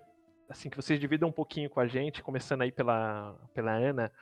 [0.48, 4.12] assim, que vocês dividam um pouquinho com a gente, começando aí pela, pela Ana.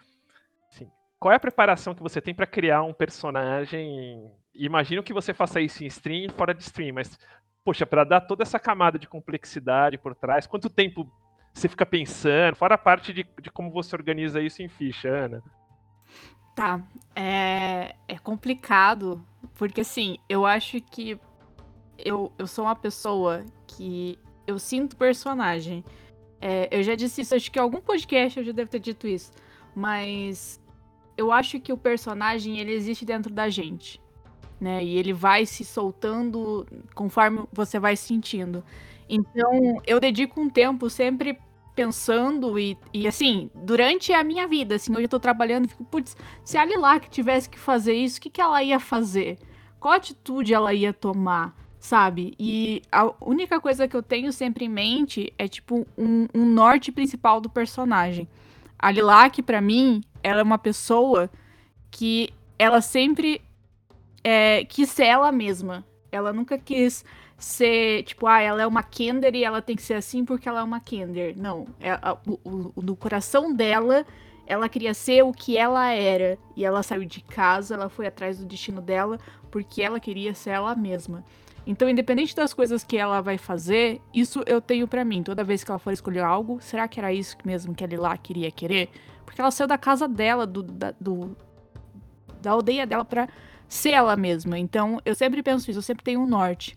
[0.70, 4.32] Assim, qual é a preparação que você tem para criar um personagem?
[4.54, 7.18] Imagino que você faça isso em stream fora de stream, mas
[7.64, 11.10] poxa, para dar toda essa camada de complexidade por trás, quanto tempo
[11.52, 12.56] você fica pensando?
[12.56, 15.42] Fora a parte de, de como você organiza isso em ficha, Ana.
[16.54, 16.80] Tá,
[17.14, 21.18] é, é complicado, porque assim, eu acho que
[22.04, 25.84] eu, eu sou uma pessoa que eu sinto personagem.
[26.40, 29.06] É, eu já disse isso, acho que em algum podcast eu já devo ter dito
[29.06, 29.30] isso,
[29.74, 30.60] mas
[31.16, 34.00] eu acho que o personagem ele existe dentro da gente,
[34.60, 34.82] né?
[34.82, 38.64] E ele vai se soltando conforme você vai sentindo.
[39.08, 41.38] Então, eu dedico um tempo sempre
[41.74, 46.16] pensando e, e assim, durante a minha vida, assim, hoje eu tô trabalhando, fico, putz,
[46.44, 49.38] se a Lilac tivesse que fazer isso, o que, que ela ia fazer?
[49.78, 51.54] Qual atitude ela ia tomar?
[51.80, 52.34] Sabe?
[52.38, 56.92] E a única coisa que eu tenho sempre em mente é, tipo, um, um norte
[56.92, 58.28] principal do personagem.
[58.78, 61.30] A Lilac, para mim, ela é uma pessoa
[61.90, 62.28] que
[62.58, 63.40] ela sempre
[64.22, 65.82] é, quis ser ela mesma.
[66.12, 67.02] Ela nunca quis
[67.38, 70.60] ser, tipo, ah, ela é uma Kender e ela tem que ser assim porque ela
[70.60, 71.34] é uma Kender.
[71.34, 71.66] Não.
[71.80, 74.04] É, a, o, o, no coração dela,
[74.46, 76.38] ela queria ser o que ela era.
[76.54, 79.18] E ela saiu de casa, ela foi atrás do destino dela
[79.50, 81.24] porque ela queria ser ela mesma.
[81.70, 85.22] Então, independente das coisas que ela vai fazer, isso eu tenho para mim.
[85.22, 88.16] Toda vez que ela for escolher algo, será que era isso mesmo que ela lá
[88.16, 88.90] queria querer?
[89.24, 91.36] Porque ela saiu da casa dela, do, da, do,
[92.42, 93.28] da aldeia dela pra
[93.68, 94.58] ser ela mesma.
[94.58, 96.76] Então, eu sempre penso isso, eu sempre tenho um norte.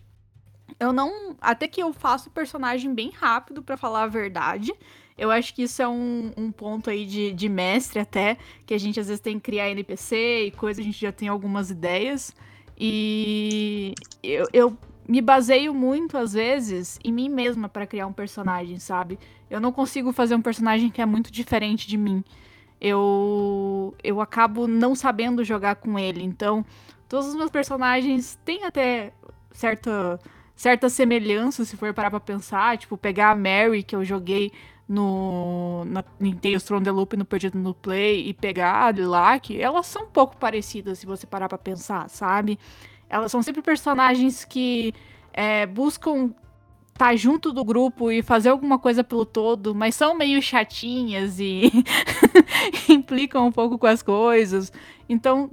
[0.78, 1.34] Eu não.
[1.40, 4.72] Até que eu faço o personagem bem rápido, para falar a verdade.
[5.18, 8.78] Eu acho que isso é um, um ponto aí de, de mestre até, que a
[8.78, 12.32] gente às vezes tem que criar NPC e coisa, a gente já tem algumas ideias.
[12.78, 14.76] E eu, eu
[15.08, 19.18] me baseio muito, às vezes, em mim mesma para criar um personagem, sabe?
[19.50, 22.24] Eu não consigo fazer um personagem que é muito diferente de mim.
[22.80, 26.22] Eu, eu acabo não sabendo jogar com ele.
[26.22, 26.64] Então,
[27.08, 29.12] todos os meus personagens têm até
[29.52, 30.18] certa,
[30.56, 32.76] certa semelhança, se for parar pra pensar.
[32.78, 34.50] Tipo, pegar a Mary, que eu joguei
[34.88, 39.58] no na, em Tales from the Loop no Perdido no Play e pegar a Lilac,
[39.60, 42.58] elas são um pouco parecidas se você parar pra pensar, sabe?
[43.08, 44.94] Elas são sempre personagens que
[45.32, 46.34] é, buscam
[46.94, 51.40] estar tá junto do grupo e fazer alguma coisa pelo todo, mas são meio chatinhas
[51.40, 51.70] e
[52.88, 54.72] implicam um pouco com as coisas.
[55.08, 55.50] Então,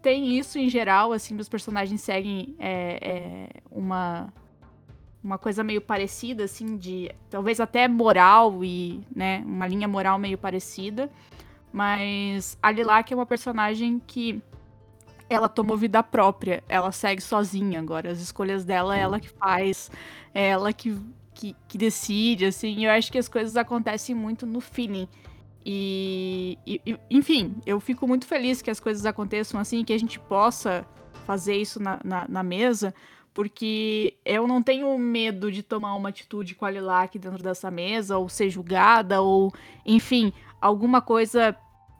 [0.00, 4.32] tem isso em geral, assim, os personagens seguem é, é, uma
[5.24, 10.36] uma coisa meio parecida, assim, de talvez até moral e, né, uma linha moral meio
[10.36, 11.10] parecida.
[11.72, 14.42] Mas a Lilac é uma personagem que
[15.28, 18.12] ela tomou vida própria, ela segue sozinha agora.
[18.12, 19.90] As escolhas dela é ela que faz,
[20.34, 20.94] é ela que,
[21.32, 22.76] que, que decide, assim.
[22.76, 25.08] E eu acho que as coisas acontecem muito no feeling.
[25.64, 30.20] E, e, enfim, eu fico muito feliz que as coisas aconteçam assim, que a gente
[30.20, 30.86] possa
[31.26, 32.94] fazer isso na, na, na mesa,
[33.34, 38.16] porque eu não tenho medo de tomar uma atitude com a Lilac dentro dessa mesa,
[38.16, 39.52] ou ser julgada, ou,
[39.84, 41.54] enfim, alguma coisa,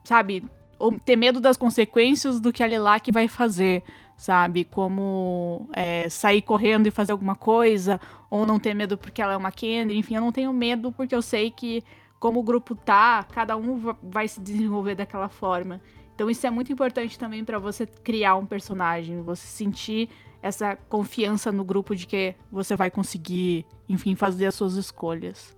[0.05, 0.45] sabe?
[0.79, 3.83] Ou ter medo das consequências do que a Lilac vai fazer,
[4.15, 4.63] sabe?
[4.63, 9.37] Como é, sair correndo e fazer alguma coisa, ou não ter medo porque ela é
[9.37, 11.83] uma Kendra, enfim, eu não tenho medo porque eu sei que,
[12.17, 15.81] como o grupo tá, cada um vai se desenvolver daquela forma.
[16.15, 20.09] Então isso é muito importante também para você criar um personagem, você sentir
[20.45, 25.57] essa confiança no grupo de que você vai conseguir, enfim, fazer as suas escolhas.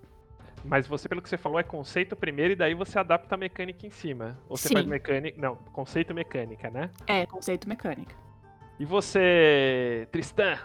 [0.64, 3.86] Mas você, pelo que você falou, é conceito primeiro e daí você adapta a mecânica
[3.86, 4.38] em cima.
[4.48, 4.74] Ou você Sim.
[4.74, 5.38] faz mecânica.
[5.38, 6.90] Não, conceito mecânica, né?
[7.06, 8.16] É, conceito mecânica.
[8.80, 10.58] E você, Tristan?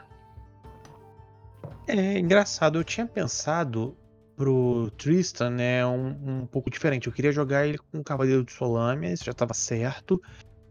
[1.85, 3.97] É engraçado, eu tinha pensado
[4.37, 7.07] pro Tristan, né, um, um pouco diferente.
[7.07, 10.21] Eu queria jogar ele com o Cavaleiro de Solâmia, isso já estava certo.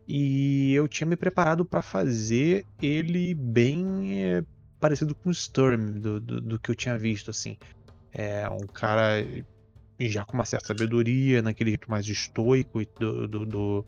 [0.06, 4.44] E eu tinha me preparado para fazer ele bem é,
[4.80, 7.56] parecido com o Sturm, do, do, do, que eu tinha visto, assim.
[8.12, 9.24] É um cara
[10.00, 13.86] já com uma certa sabedoria, naquele jeito mais estoico do, do, do,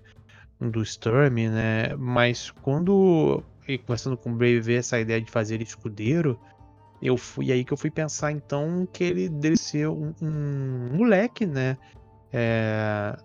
[0.60, 1.94] do Sturm, né?
[1.96, 3.42] Mas quando,
[3.84, 6.38] conversando com o Brave, ver essa ideia de fazer ele escudeiro,
[7.02, 11.44] eu fui aí que eu fui pensar então que ele deve ser um, um moleque,
[11.44, 11.76] né?
[12.32, 13.16] É,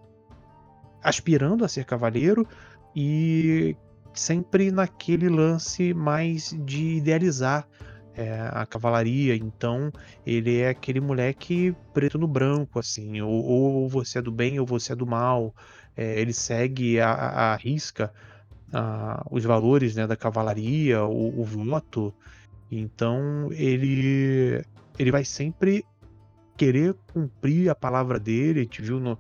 [1.02, 2.48] aspirando a ser cavaleiro,
[2.96, 3.76] e
[4.14, 7.68] sempre naquele lance mais de idealizar
[8.16, 9.36] é, a cavalaria.
[9.36, 9.92] Então
[10.26, 14.66] ele é aquele moleque preto no branco, assim, ou, ou você é do bem ou
[14.66, 15.56] você é do mal.
[15.96, 18.12] É, ele segue a, a, risca
[18.74, 22.14] a, os valores né, da cavalaria, o, o voto.
[22.72, 24.64] Então ele
[24.98, 25.86] ele vai sempre
[26.58, 28.60] querer cumprir a palavra dele.
[28.60, 29.18] A gente viu no,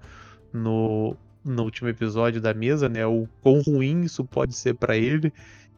[0.51, 3.05] no no último episódio da mesa, né?
[3.05, 5.31] O quão ruim isso pode ser para ele,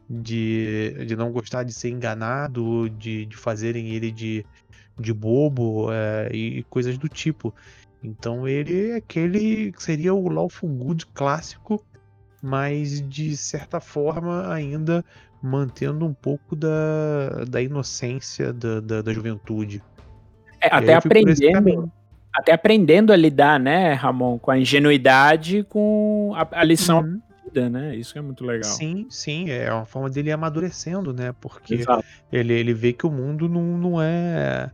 [0.08, 4.44] de, de não gostar de ser enganado, de, de fazerem ele de,
[4.98, 7.54] de bobo é, e coisas do tipo.
[8.02, 11.84] Então ele é aquele que seria o Lawful Good clássico,
[12.42, 15.04] mas de certa forma ainda
[15.40, 19.82] mantendo um pouco da, da inocência da, da, da juventude.
[20.60, 21.90] É, até aprendendo,
[22.32, 27.20] até aprendendo a lidar, né, Ramon, com a ingenuidade, com a, a lição uhum.
[27.28, 27.96] aprendida, né?
[27.96, 28.70] Isso é muito legal.
[28.70, 31.34] Sim, sim, é uma forma dele amadurecendo, né?
[31.40, 31.84] Porque
[32.32, 34.70] ele, ele vê que o mundo não, não é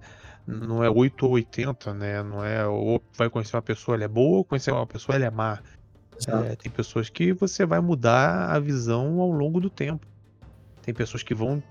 [0.47, 2.23] não é 8 ou 80, né?
[2.23, 5.27] Não é ou vai conhecer uma pessoa, ela é boa, ou conhecer uma pessoa, ela
[5.27, 5.59] é má.
[6.27, 10.07] É, tem pessoas que você vai mudar a visão ao longo do tempo.
[10.83, 11.63] Tem pessoas que vão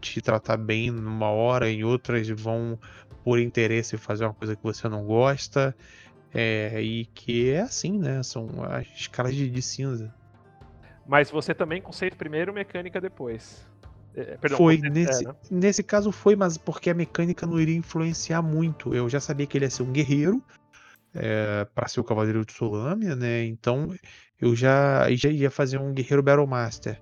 [0.00, 2.78] te tratar bem numa hora, em outras vão
[3.26, 5.74] por interesse fazer uma coisa que você não gosta.
[6.32, 8.22] É, e que é assim, né?
[8.22, 10.14] São as escalas de, de cinza.
[11.04, 13.66] Mas você também conceito primeiro, mecânica depois.
[14.14, 15.34] É, perdão, foi, nesse, é, né?
[15.50, 18.94] nesse caso foi, mas porque a mecânica não iria influenciar muito.
[18.94, 20.40] Eu já sabia que ele ia ser um guerreiro,
[21.12, 23.44] é, para ser o Cavaleiro de Solâmia, né?
[23.44, 23.92] Então
[24.40, 27.00] eu já, já ia fazer um Guerreiro Battle Master.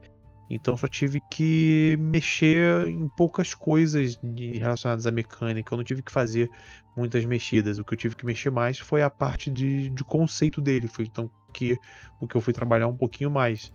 [0.48, 4.18] Então só tive que mexer em poucas coisas
[4.58, 5.72] relacionadas à mecânica.
[5.72, 6.50] Eu não tive que fazer
[6.96, 7.78] muitas mexidas.
[7.78, 10.86] O que eu tive que mexer mais foi a parte de, de conceito dele.
[10.86, 11.78] Foi então que
[12.20, 13.72] o que eu fui trabalhar um pouquinho mais.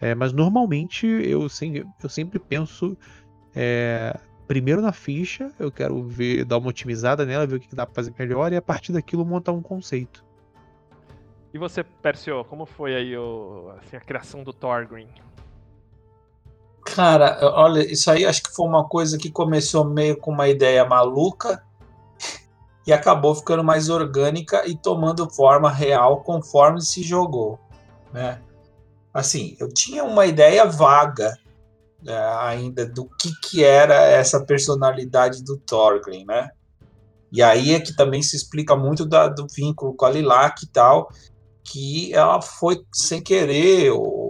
[0.00, 2.96] É, mas normalmente eu, sempre, eu sempre penso
[3.54, 5.50] é, primeiro na ficha.
[5.58, 8.56] Eu quero ver, dar uma otimizada nela, ver o que dá para fazer melhor e
[8.56, 10.24] a partir daquilo montar um conceito.
[11.54, 15.08] E você, Percio, como foi aí o, assim, a criação do Thorgrim?
[16.94, 20.84] Cara, olha, isso aí acho que foi uma coisa que começou meio com uma ideia
[20.84, 21.64] maluca
[22.86, 27.58] e acabou ficando mais orgânica e tomando forma real conforme se jogou,
[28.12, 28.42] né?
[29.12, 31.38] Assim, eu tinha uma ideia vaga
[32.02, 36.50] né, ainda do que que era essa personalidade do Thorgrim, né?
[37.30, 40.68] E aí é que também se explica muito da, do vínculo com a Lilac e
[40.68, 41.08] tal,
[41.64, 44.21] que ela foi sem querer ou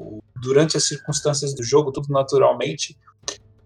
[0.42, 2.98] durante as circunstâncias do jogo, tudo naturalmente,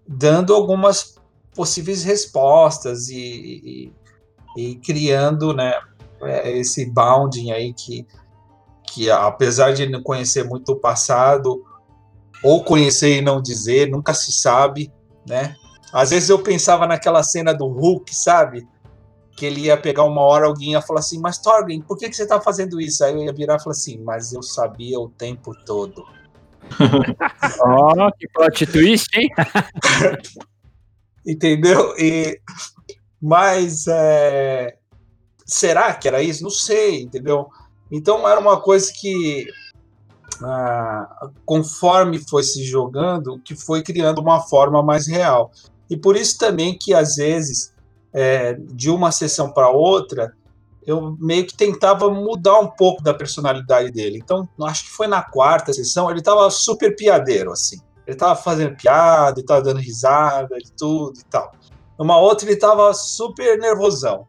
[0.07, 1.17] dando algumas
[1.55, 3.91] possíveis respostas e,
[4.57, 5.73] e, e criando né,
[6.21, 8.07] é, esse bounding aí que,
[8.87, 11.65] que, apesar de não conhecer muito o passado,
[12.43, 14.93] ou conhecer e não dizer, nunca se sabe,
[15.27, 15.57] né?
[15.91, 18.69] Às vezes eu pensava naquela cena do Hulk, sabe?
[19.35, 22.15] Que ele ia pegar uma hora, alguém ia falar assim, mas Thorgrim, por que, que
[22.15, 23.03] você tá fazendo isso?
[23.03, 26.05] Aí eu ia virar e falar assim, mas eu sabia o tempo todo.
[27.61, 29.29] Ó, oh, que plot twist, hein?
[31.27, 31.95] Entendeu?
[31.99, 32.41] E,
[33.21, 34.77] mas é,
[35.45, 36.43] será que era isso?
[36.43, 37.49] Não sei, entendeu?
[37.91, 39.47] Então era uma coisa que
[40.43, 45.51] ah, conforme foi se jogando, que foi criando uma forma mais real.
[45.91, 47.73] E por isso também que às vezes
[48.13, 50.35] é, de uma sessão para outra
[50.87, 54.21] eu meio que tentava mudar um pouco da personalidade dele.
[54.23, 57.81] Então, acho que foi na quarta sessão, ele tava super piadeiro, assim.
[58.07, 61.51] Ele tava fazendo piada, ele tava dando risada de tudo e tal.
[61.99, 64.29] Numa outra, ele tava super nervosão.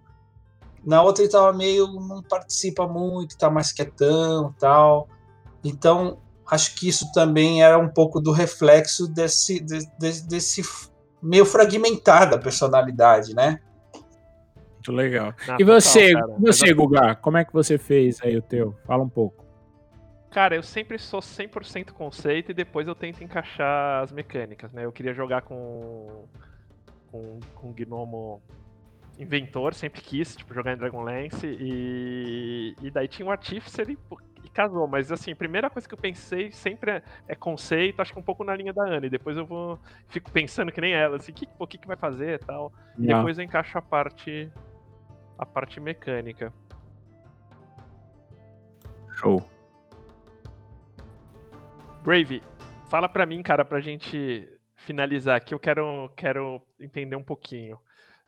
[0.84, 1.86] Na outra, ele tava meio.
[1.88, 5.08] não participa muito, tá mais quietão tal.
[5.64, 6.18] Então,
[6.49, 10.62] acho que isso também era um pouco do reflexo desse, desse, desse
[11.22, 13.60] meio fragmentar da personalidade, né?
[14.88, 15.34] Muito legal.
[15.48, 18.76] Ah, e você, total, você, Guga, como é que você fez aí o teu?
[18.86, 19.46] Fala um pouco.
[20.32, 24.86] Cara, eu sempre sou 100% conceito e depois eu tento encaixar as mecânicas, né?
[24.86, 26.26] Eu queria jogar com
[27.12, 28.42] com, com Gnomo
[29.18, 33.98] Inventor, sempre quis, tipo, jogar em Dragonlance e, e daí tinha o Artificer e,
[34.44, 38.14] e casou, mas assim, a primeira coisa que eu pensei sempre é, é, conceito, acho
[38.14, 39.80] que um pouco na linha da Ana, e depois eu vou,
[40.10, 43.08] fico pensando que nem ela, assim, o que, que, que vai fazer e tal, e
[43.08, 44.52] depois eu encaixo a parte
[45.38, 46.54] a parte mecânica.
[49.16, 49.44] Show.
[52.04, 52.42] Brave,
[52.90, 57.78] fala pra mim, cara, pra gente finalizar aqui, eu quero, quero entender um pouquinho.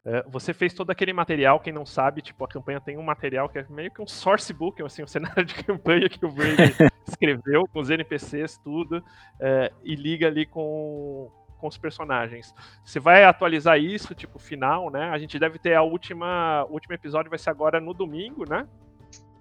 [0.05, 3.47] Uh, você fez todo aquele material, quem não sabe, tipo, a campanha tem um material
[3.49, 6.75] que é meio que um source book, assim, um cenário de campanha que o Brave
[7.07, 12.55] escreveu, com os NPCs, tudo, uh, e liga ali com, com os personagens.
[12.83, 15.09] Você vai atualizar isso, tipo, final, né?
[15.09, 16.65] A gente deve ter a última.
[16.69, 18.67] O último episódio vai ser agora no domingo, né?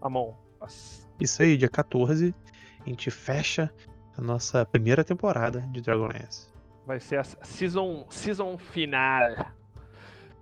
[0.02, 0.34] Amon.
[1.20, 2.34] Isso aí, dia 14.
[2.84, 3.72] A gente fecha
[4.16, 6.48] a nossa primeira temporada de Dragonlance.
[6.86, 9.52] Vai ser a season, season final.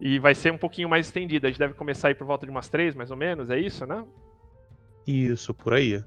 [0.00, 1.46] E vai ser um pouquinho mais estendida.
[1.46, 3.86] A gente deve começar aí por volta de umas três, mais ou menos, é isso,
[3.86, 4.04] né?
[5.06, 6.02] Isso, por aí.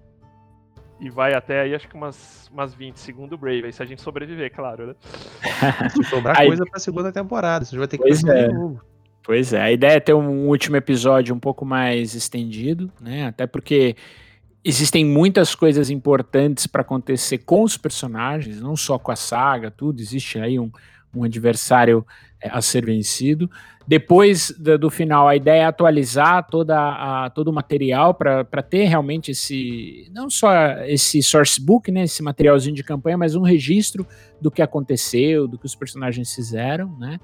[0.99, 3.65] E vai até aí, acho que umas, umas 20, segundo o Brave.
[3.65, 4.95] Aí se a gente sobreviver, claro, né?
[5.95, 8.47] Se sobrar Aí- coisa pra segunda temporada, você vai ter que Pois fazer é.
[8.47, 8.81] de novo.
[9.23, 13.27] Pois é, a ideia é ter um último episódio um pouco mais estendido, né?
[13.27, 13.95] Até porque
[14.63, 20.01] existem muitas coisas importantes para acontecer com os personagens, não só com a saga, tudo.
[20.01, 20.71] Existe aí um,
[21.15, 22.05] um adversário
[22.43, 23.49] a ser vencido.
[23.87, 28.85] Depois da- do final, a ideia é atualizar toda a, todo o material para ter
[28.85, 30.09] realmente esse.
[30.13, 30.51] Não só
[30.85, 32.03] esse source book, né?
[32.03, 34.05] Esse materialzinho de campanha, mas um registro
[34.39, 37.19] do que aconteceu, do que os personagens fizeram, né?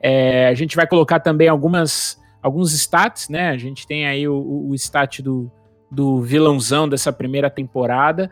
[0.00, 3.50] É, a gente vai colocar também algumas alguns stats, né?
[3.50, 5.50] A gente tem aí o, o, stat do,
[5.90, 8.30] do vilãozão dessa primeira temporada,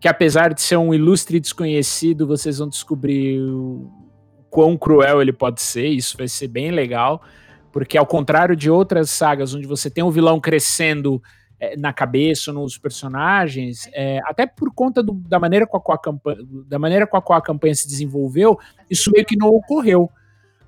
[0.00, 3.40] que apesar de ser um ilustre desconhecido, vocês vão descobrir
[4.50, 7.22] quão cruel ele pode ser, isso vai ser bem legal,
[7.72, 11.22] porque ao contrário de outras sagas onde você tem o vilão crescendo
[11.60, 15.96] é, na cabeça, nos personagens, é, até por conta do- da, maneira com a qual
[15.96, 19.48] a campanha, da maneira com a qual a campanha se desenvolveu, isso meio que não
[19.48, 20.10] ocorreu.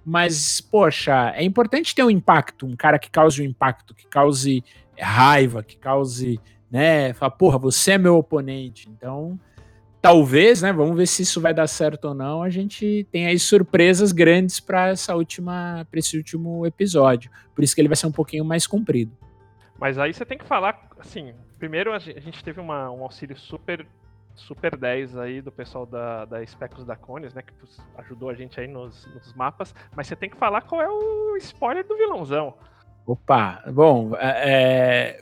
[0.05, 4.63] Mas, poxa, é importante ter um impacto, um cara que cause um impacto, que cause
[4.99, 6.39] raiva, que cause,
[6.71, 8.89] né, fala, porra, você é meu oponente.
[8.91, 9.39] Então,
[10.03, 13.39] talvez, né, vamos ver se isso vai dar certo ou não, a gente tem aí
[13.39, 17.31] surpresas grandes para essa última, para esse último episódio.
[17.55, 19.13] Por isso que ele vai ser um pouquinho mais comprido.
[19.79, 23.03] Mas aí você tem que falar, assim, primeiro a gen- a gente teve uma- um
[23.05, 23.87] auxílio super
[24.35, 27.53] super 10 aí do pessoal da, da Specos da Cones, né, que
[27.99, 31.37] ajudou a gente aí nos, nos mapas, mas você tem que falar qual é o
[31.37, 32.55] spoiler do vilãozão.
[33.05, 35.21] Opa, bom, é, é,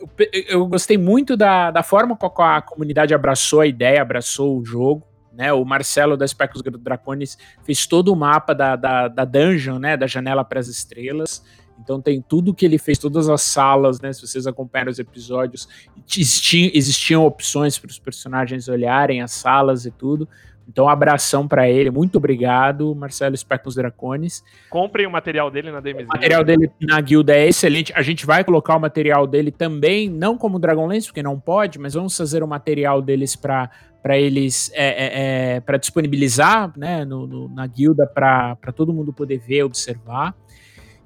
[0.49, 5.07] eu- gostei muito da, da forma com a comunidade abraçou a ideia, abraçou o jogo.
[5.33, 9.97] Né, o Marcelo da Specos Dracones fez todo o mapa da, da, da dungeon, né,
[9.97, 11.43] da janela para as estrelas.
[11.83, 14.13] Então tem tudo que ele fez, todas as salas, né?
[14.13, 15.67] Se vocês acompanharam os episódios,
[16.07, 20.29] existiam, existiam opções para os personagens olharem as salas e tudo.
[20.71, 21.91] Então, um abração para ele.
[21.91, 24.45] Muito obrigado, Marcelo Specos Dracones.
[24.71, 26.05] Comprem o material dele na DMZ.
[26.05, 27.93] O material dele na guilda é excelente.
[27.97, 31.95] A gente vai colocar o material dele também, não como Dragonlance, porque não pode, mas
[31.95, 33.69] vamos fazer o material deles para
[34.03, 39.13] para eles é, é, é, para disponibilizar né, no, no- na guilda para todo mundo
[39.13, 40.35] poder ver, observar.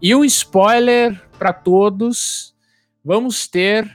[0.01, 2.55] E um spoiler para todos:
[3.05, 3.91] vamos ter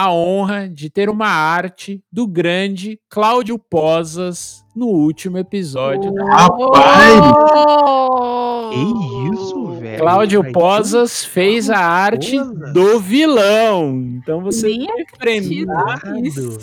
[0.00, 7.14] a honra de ter uma arte do grande Cláudio Posas no último episódio da Rapaz!
[7.20, 8.70] Oh!
[8.70, 9.98] Que isso, velho?
[9.98, 12.72] Cláudio Vai Posas fez a arte Posas?
[12.72, 13.88] do vilão.
[14.22, 14.86] Então você Nem
[16.22, 16.58] nisso.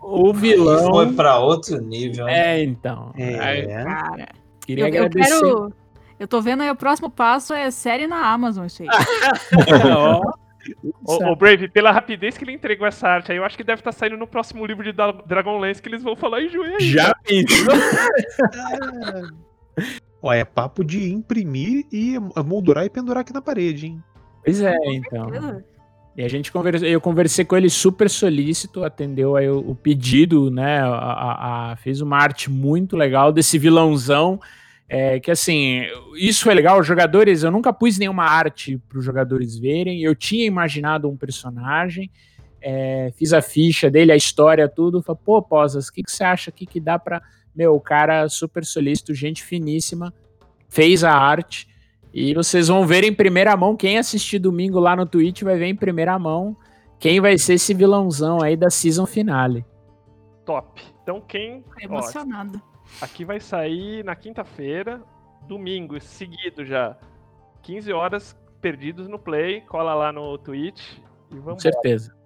[0.00, 0.86] o vilão.
[0.92, 2.26] Foi pra outro nível.
[2.26, 2.60] né?
[2.60, 3.12] É, então.
[3.16, 3.40] É.
[3.40, 4.28] Aí, Cara,
[4.64, 5.40] queria eu, eu agradecer.
[5.40, 5.72] quero.
[6.20, 8.84] Eu tô vendo aí o próximo passo é série na Amazon, isso
[10.82, 13.80] Ô, ô, Brave, pela rapidez que ele entregou essa arte aí, eu acho que deve
[13.80, 16.80] estar saindo no próximo livro de Dra- Dragonlance que eles vão falar em junho aí.
[16.90, 17.74] Já pensou?
[20.20, 24.02] Ó, é papo de imprimir e moldurar e pendurar aqui na parede, hein?
[24.44, 25.62] Pois é, então.
[26.16, 30.50] E a gente conversou, eu conversei com ele super solícito, atendeu aí o, o pedido,
[30.50, 30.80] né?
[30.80, 34.40] a- a- a- fez uma arte muito legal desse vilãozão.
[34.88, 35.82] É, que assim,
[36.16, 36.80] isso foi legal.
[36.80, 40.02] Os jogadores, eu nunca pus nenhuma arte para os jogadores verem.
[40.02, 42.10] Eu tinha imaginado um personagem,
[42.60, 45.02] é, fiz a ficha dele, a história, tudo.
[45.02, 47.20] Falei, pô, Posas, o que, que você acha aqui que dá para.
[47.54, 50.14] Meu, o cara super solícito, gente finíssima,
[50.68, 51.68] fez a arte.
[52.14, 53.76] E vocês vão ver em primeira mão.
[53.76, 56.56] Quem assistir domingo lá no Twitch vai ver em primeira mão
[56.98, 59.64] quem vai ser esse vilãozão aí da season finale.
[60.44, 60.82] Top.
[61.02, 61.62] Então quem.
[61.62, 62.60] Tô ó, emocionado.
[63.00, 65.02] Aqui vai sair na quinta-feira,
[65.46, 66.96] domingo, seguido já.
[67.62, 69.60] 15 horas perdidos no play.
[69.62, 70.98] Cola lá no Twitch
[71.30, 71.62] e Com vamos.
[71.62, 72.16] certeza.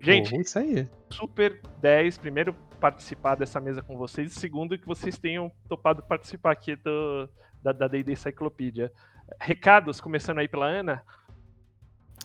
[0.00, 0.88] Gente, Pô, isso aí.
[1.10, 2.18] super 10.
[2.18, 4.32] Primeiro, participar dessa mesa com vocês.
[4.32, 7.28] E segundo, que vocês tenham topado participar aqui do,
[7.62, 8.90] da da D&D Cyclopedia.
[9.38, 11.02] Recados, começando aí pela Ana.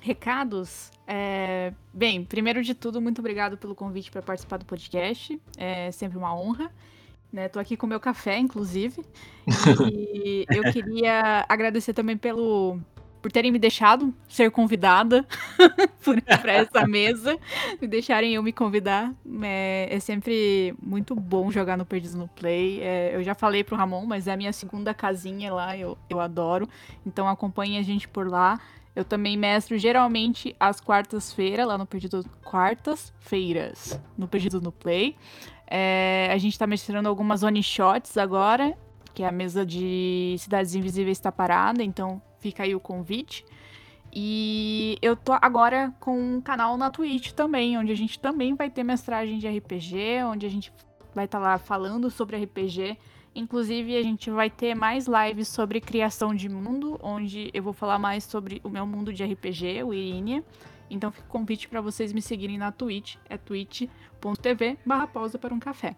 [0.02, 0.92] Recados?
[1.08, 5.40] É, Bem, primeiro de tudo, muito obrigado pelo convite para participar do podcast.
[5.58, 6.72] É sempre uma honra.
[7.36, 7.50] Né?
[7.50, 9.04] Tô aqui com meu café, inclusive.
[9.94, 12.80] E eu queria agradecer também pelo
[13.22, 15.26] por terem me deixado ser convidada
[16.42, 17.38] para essa mesa,
[17.82, 19.14] me deixarem eu me convidar.
[19.42, 22.82] É, é sempre muito bom jogar no Perdidos no Play.
[22.82, 26.20] É, eu já falei pro Ramon, mas é a minha segunda casinha lá, eu, eu
[26.20, 26.70] adoro.
[27.06, 28.60] Então acompanhe a gente por lá.
[28.96, 32.24] Eu também mestro geralmente às quartas-feiras, lá no Perdido.
[32.44, 35.18] Quartas-feiras, no Perdido no Play.
[35.68, 38.78] É, a gente tá mestrando algumas one shots agora,
[39.14, 43.46] que é a mesa de Cidades Invisíveis está parada, então fica aí o convite.
[44.14, 48.70] E eu tô agora com um canal na Twitch também, onde a gente também vai
[48.70, 50.72] ter mestragem de RPG, onde a gente
[51.14, 52.98] vai estar tá lá falando sobre RPG.
[53.36, 58.00] Inclusive, a gente vai ter mais lives sobre criação de mundo, onde eu vou falar
[58.00, 60.42] mais sobre o meu mundo de RPG, o Irínia.
[60.90, 65.54] Então, fica o convite para vocês me seguirem na Twitch, é twitch.tv barra pausa para
[65.54, 65.96] um café.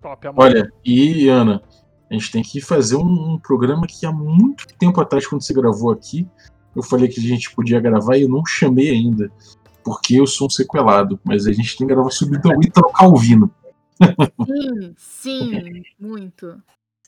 [0.00, 0.44] Top, amor.
[0.44, 1.62] Olha, e Ana,
[2.10, 5.54] a gente tem que fazer um, um, programa que há muito tempo atrás, quando você
[5.54, 6.26] gravou aqui,
[6.74, 9.30] eu falei que a gente podia gravar e eu não chamei ainda,
[9.84, 13.50] porque eu sou um sequelado, mas a gente tem que gravar sobre o Ítalo Calvino.
[14.46, 16.60] Sim, sim, muito.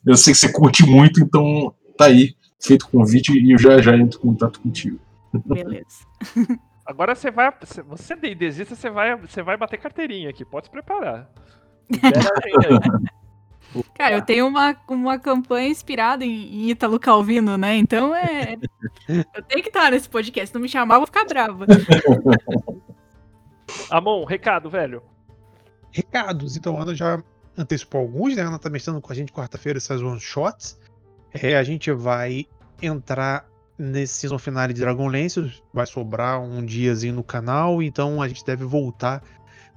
[0.07, 3.81] Eu sei que você curte muito, então tá aí, feito o convite e eu já
[3.83, 4.99] já entro em contato contigo.
[5.47, 6.05] Beleza.
[6.87, 7.51] Agora você vai.
[7.89, 11.31] Você desista, você vai, você vai bater carteirinha aqui, pode se preparar.
[13.95, 17.77] Cara, eu tenho uma, uma campanha inspirada em, Ítalo Calvino, né?
[17.77, 18.57] Então é.
[19.09, 20.49] Eu tenho que estar nesse podcast.
[20.49, 21.67] Se não me chamar, eu vou ficar brava.
[23.91, 25.03] Amon, recado, velho.
[25.91, 26.57] Recados.
[26.57, 27.21] Então, a Ana já
[27.57, 28.43] antecipou alguns, né?
[28.43, 30.79] A Ana tá mestrando com a gente quarta-feira essas one shots.
[31.33, 32.47] É, a gente vai
[32.81, 33.49] entrar
[33.79, 35.63] nesse season finale de Dragonlance.
[35.73, 39.23] Vai sobrar um diazinho no canal, então a gente deve voltar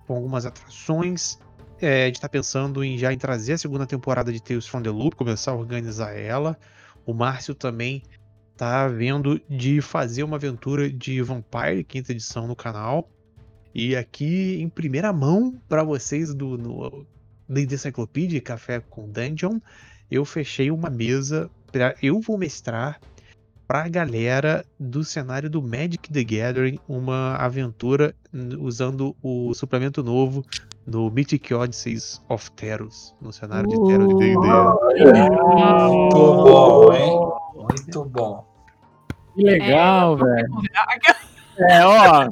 [0.05, 1.39] com algumas atrações.
[1.79, 4.81] É, a gente está pensando em já em trazer a segunda temporada de Tales from
[4.81, 6.57] the Loop, começar a organizar ela.
[7.05, 8.01] O Márcio também
[8.55, 13.07] tá vendo de fazer uma aventura de Vampire, quinta edição no canal.
[13.73, 16.57] E aqui em primeira mão para vocês do
[17.47, 19.59] D&D Encyclopedia Café com Dungeon,
[20.09, 22.99] eu fechei uma mesa para eu vou mestrar
[23.67, 28.15] para a galera do cenário do Magic the Gathering uma aventura
[28.59, 30.45] usando o suplemento novo
[30.85, 34.35] do Mythic Odysseys of Teros, no cenário de Teros de D&D.
[34.35, 37.19] Muito bom, hein?
[37.55, 38.47] Muito bom.
[39.35, 40.47] Que legal, é, velho.
[41.59, 42.29] É, ó.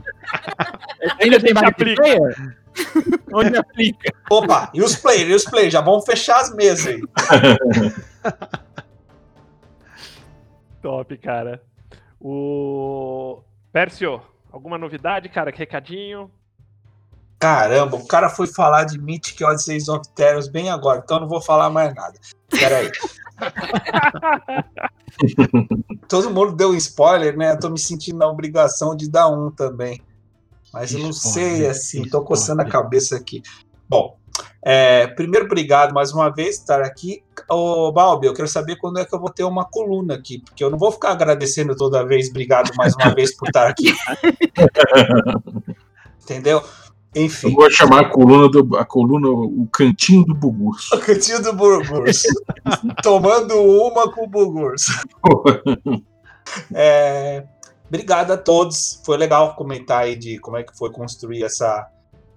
[1.19, 2.55] Ainda tem mais player?
[3.33, 4.13] Onde aplica?
[4.29, 5.29] Opa, e os players?
[5.31, 5.73] E os players?
[5.73, 7.01] Já vamos fechar as mesas aí.
[10.85, 11.63] Top, cara.
[12.21, 13.41] O
[13.73, 14.21] Pércio,
[14.51, 15.51] alguma novidade, cara?
[15.51, 16.29] Que recadinho?
[17.39, 21.41] Caramba, o cara foi falar de Mythic Odysseys of Teros bem agora, então não vou
[21.41, 22.19] falar mais nada.
[22.51, 22.91] Peraí.
[26.07, 27.53] Todo mundo deu um spoiler, né?
[27.53, 29.99] Eu tô me sentindo na obrigação de dar um também.
[30.71, 33.41] Mas eu não sei, assim, tô coçando a cabeça aqui.
[33.89, 34.19] Bom,
[34.63, 37.23] é, primeiro, obrigado mais uma vez por estar aqui.
[37.49, 40.63] Ô, Balbi, eu quero saber quando é que eu vou ter uma coluna aqui, porque
[40.63, 42.29] eu não vou ficar agradecendo toda vez.
[42.29, 43.93] Obrigado mais uma vez por estar aqui.
[46.23, 46.63] Entendeu?
[47.15, 47.49] Enfim.
[47.49, 50.95] Eu vou chamar a coluna, do, a coluna o cantinho do Bugurso.
[50.95, 52.27] O cantinho do Bugurso.
[53.01, 54.91] Tomando uma com o Bugurso.
[56.73, 57.45] é,
[57.87, 59.01] obrigado a todos.
[59.05, 61.87] Foi legal comentar aí de como é que foi construir essa,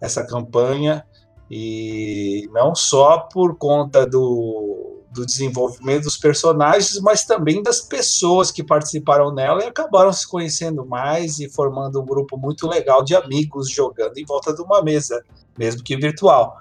[0.00, 1.04] essa campanha.
[1.50, 8.62] E não só por conta do, do desenvolvimento dos personagens, mas também das pessoas que
[8.62, 13.70] participaram nela e acabaram se conhecendo mais e formando um grupo muito legal de amigos
[13.70, 15.24] jogando em volta de uma mesa,
[15.58, 16.58] mesmo que virtual.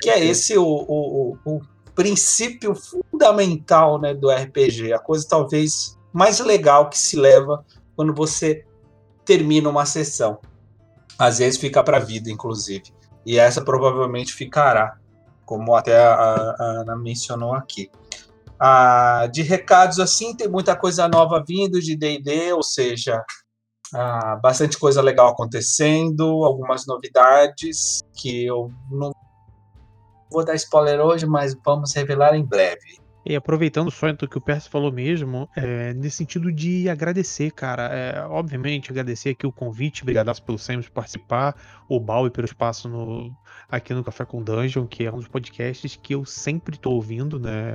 [0.00, 1.60] Que é esse o, o, o
[1.94, 7.64] princípio fundamental né, do RPG, a coisa talvez mais legal que se leva
[7.96, 8.64] quando você
[9.24, 10.38] termina uma sessão.
[11.18, 12.92] Às vezes fica para a vida, inclusive
[13.24, 14.96] e essa provavelmente ficará,
[15.44, 17.90] como até a, a Ana mencionou aqui.
[18.58, 23.24] Ah, de recados assim, tem muita coisa nova vindo de D&D, ou seja,
[23.94, 29.12] ah, bastante coisa legal acontecendo, algumas novidades que eu não
[30.30, 33.00] vou dar spoiler hoje, mas vamos revelar em breve.
[33.24, 37.88] E aproveitando só então que o Percy falou mesmo, é, nesse sentido de agradecer, cara.
[37.88, 41.54] É, obviamente, agradecer aqui o convite, obrigado pelo sempre participar,
[41.88, 43.34] o Bal pelo espaço no,
[43.68, 47.38] aqui no Café com Dungeon, que é um dos podcasts que eu sempre tô ouvindo,
[47.38, 47.74] né?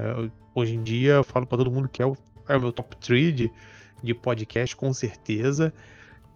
[0.54, 2.18] Hoje em dia eu falo para todo mundo que é o,
[2.50, 3.52] é o meu top 3 de,
[4.02, 5.72] de podcast, com certeza.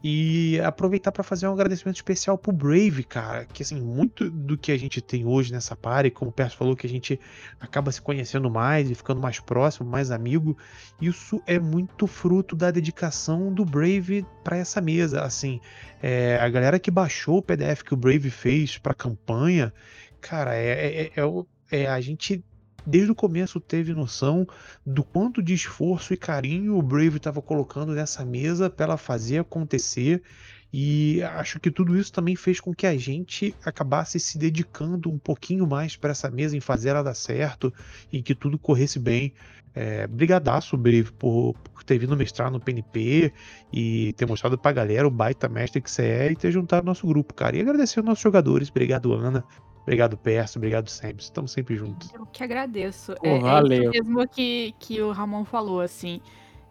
[0.02, 3.46] E aproveitar para fazer um agradecimento especial pro Brave, cara.
[3.46, 6.76] Que assim, muito do que a gente tem hoje nessa party, como o Perso falou,
[6.76, 7.20] que a gente
[7.60, 10.58] acaba se conhecendo mais e ficando mais próximo, mais amigo.
[11.02, 15.22] Isso é muito fruto da dedicação do Brave para essa mesa.
[15.22, 15.60] Assim,
[16.02, 19.74] é, a galera que baixou o PDF que o Brave fez pra campanha,
[20.22, 22.42] cara, é, é, é, é a gente
[22.90, 24.48] desde o começo teve noção
[24.84, 29.40] do quanto de esforço e carinho o Brave estava colocando nessa mesa para ela fazer
[29.40, 30.24] acontecer.
[30.72, 35.18] E acho que tudo isso também fez com que a gente acabasse se dedicando um
[35.18, 37.74] pouquinho mais para essa mesa, em fazer ela dar certo
[38.12, 39.34] e que tudo corresse bem.
[39.74, 43.32] É, brigadaço, Brave, por, por ter vindo mestrar no PNP
[43.72, 47.06] e ter mostrado pra galera o baita mestre que você é e ter juntado nosso
[47.06, 47.56] grupo, cara.
[47.56, 48.70] E agradecer aos nossos jogadores.
[48.70, 49.44] Obrigado, Ana.
[49.84, 50.60] Obrigado, Perso.
[50.60, 51.24] Obrigado, sempre.
[51.24, 52.14] Estamos sempre juntos.
[52.14, 53.16] Eu que agradeço.
[53.16, 53.92] Pô, é, é valeu.
[53.92, 56.22] isso mesmo que, que o Ramon falou, assim.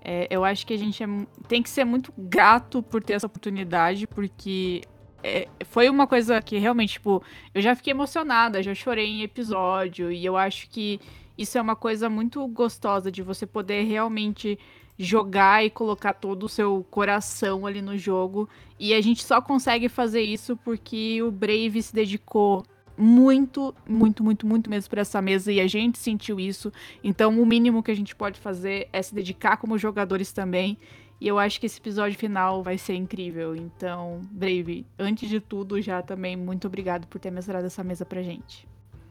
[0.01, 1.07] É, eu acho que a gente é
[1.49, 4.83] tem que ser muito grato por ter essa oportunidade, porque
[5.23, 10.13] é, foi uma coisa que realmente, tipo, eu já fiquei emocionada, já chorei em episódio,
[10.13, 11.01] e eu acho que
[11.37, 14.59] isso é uma coisa muito gostosa de você poder realmente
[14.99, 18.49] jogar e colocar todo o seu coração ali no jogo.
[18.79, 22.65] E a gente só consegue fazer isso porque o Brave se dedicou
[22.99, 26.73] muito, muito, muito, muito mesmo para essa mesa e a gente sentiu isso.
[27.03, 30.77] Então, o mínimo que a gente pode fazer é se dedicar como jogadores também.
[31.21, 33.57] E eu acho que esse episódio final vai ser incrível.
[33.57, 38.23] Então, Brave, antes de tudo, já também muito obrigado por ter mestrado essa mesa pra
[38.23, 38.67] gente.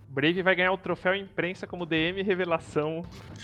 [0.10, 3.04] Brave vai ganhar o troféu imprensa como DM revelação.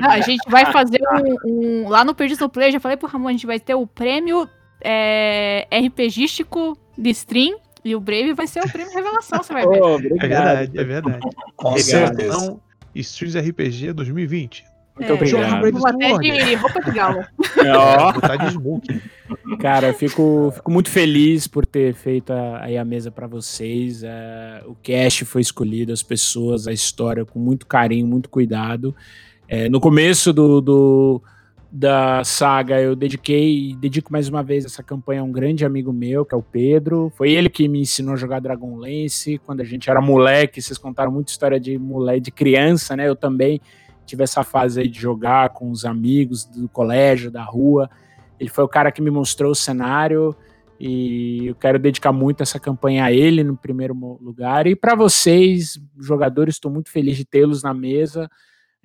[0.00, 1.00] Não, a gente vai fazer
[1.44, 3.86] um, um- Lá no Perdido Play, já falei pro Ramon, a gente vai ter o
[3.86, 4.48] prêmio
[4.80, 7.58] é, RPGístico de stream.
[7.84, 9.82] E o Brave vai ser o prêmio revelação, você vai ver.
[9.82, 11.18] Ô, É verdade, é verdade.
[11.56, 12.36] Com certeza.
[12.36, 12.60] Então,
[12.94, 14.64] Streams RPG 2020.
[14.94, 15.86] Muito É, obrigado.
[15.86, 17.24] Até de roupa de galo.
[18.14, 19.00] Botar de smoke.
[19.58, 24.02] Cara, eu fico, fico muito feliz por ter feito a, aí a mesa pra vocês.
[24.04, 28.94] É, o cast foi escolhido, as pessoas, a história, com muito carinho, muito cuidado.
[29.48, 31.22] É, no começo do, do-
[31.74, 35.90] da saga, eu dediquei e dedico mais uma vez essa campanha a um grande amigo
[35.90, 37.10] meu, que é o Pedro.
[37.16, 40.60] Foi ele que me ensinou a jogar Dragonlance quando a gente era moleque.
[40.60, 43.08] Vocês contaram muita história de moleque, de criança, né?
[43.08, 43.58] Eu também
[44.04, 47.88] tive essa fase aí de jogar com os amigos do colégio, da rua.
[48.38, 50.36] Ele foi o cara que me mostrou o cenário
[50.78, 54.66] e eu quero dedicar muito essa campanha a ele no primeiro lugar.
[54.66, 58.28] E para vocês, jogadores, estou muito feliz de tê-los na mesa.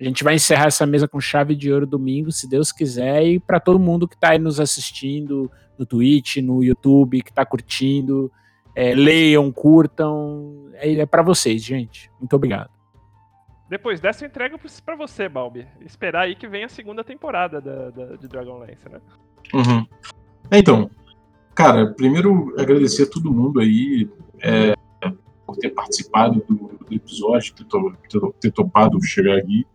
[0.00, 3.24] A gente vai encerrar essa mesa com chave de ouro domingo, se Deus quiser.
[3.26, 7.44] E para todo mundo que está aí nos assistindo no Twitch, no YouTube, que está
[7.44, 8.30] curtindo,
[8.76, 10.68] é, leiam, curtam.
[10.74, 12.10] É, é para vocês, gente.
[12.20, 12.70] Muito obrigado.
[13.68, 15.66] Depois dessa, eu entrego pra- pra você, Balbi.
[15.80, 19.00] Esperar aí que venha a segunda temporada da, da- de Dragonlance, né?
[19.52, 19.84] Uhum.
[20.50, 20.90] É, Então,
[21.54, 24.08] cara, primeiro agradecer a todo mundo aí
[24.40, 24.74] é,
[25.48, 29.66] por ter participado do, do episódio, ter, to- ter- ter topado chegar aqui.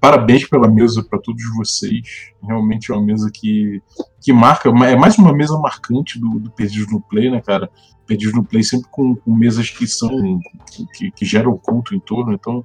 [0.00, 2.32] Parabéns pela mesa para todos vocês.
[2.42, 3.82] Realmente é uma mesa que,
[4.22, 7.68] que marca, é mais uma mesa marcante do, do Perdidos no Play, né, cara?
[8.06, 10.40] Perdidos no Play sempre com, com mesas que são
[10.94, 12.32] que, que geram culto em torno.
[12.32, 12.64] Então,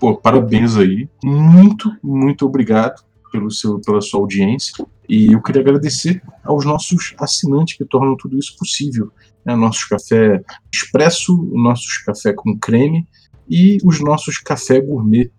[0.00, 1.08] pô, parabéns aí.
[1.22, 3.04] Muito, muito obrigado
[3.34, 4.86] pelo seu, pela sua audiência.
[5.08, 9.10] E eu queria agradecer aos nossos assinantes que tornam tudo isso possível.
[9.44, 9.56] Né?
[9.56, 10.40] Nossos café
[10.72, 13.08] expresso, nossos café com creme
[13.50, 15.32] e os nossos café gourmet.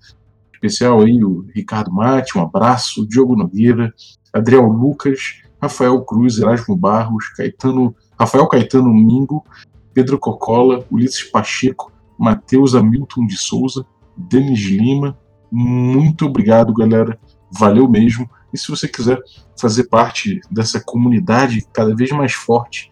[0.54, 3.94] Especial aí o Ricardo Mate, um abraço, o Diogo Nogueira,
[4.34, 9.46] Adriel Lucas, Rafael Cruz, Erasmo Barros, Caetano, Rafael Caetano Mingo,
[9.94, 13.86] Pedro Cocola, Ulisses Pacheco, Matheus Hamilton de Souza,
[14.18, 15.18] Denis Lima.
[15.50, 17.18] Muito obrigado, galera.
[17.58, 18.30] Valeu mesmo.
[18.54, 19.20] E se você quiser
[19.60, 22.92] fazer parte dessa comunidade cada vez mais forte,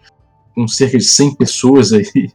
[0.54, 2.06] com cerca de 100 pessoas aí,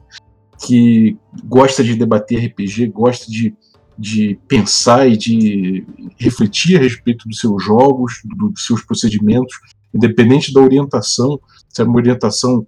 [0.67, 3.55] que gosta de debater RPG, gosta de,
[3.97, 9.55] de pensar e de refletir a respeito dos seus jogos, do- dos seus procedimentos,
[9.95, 12.67] independente da orientação, se é uma orientação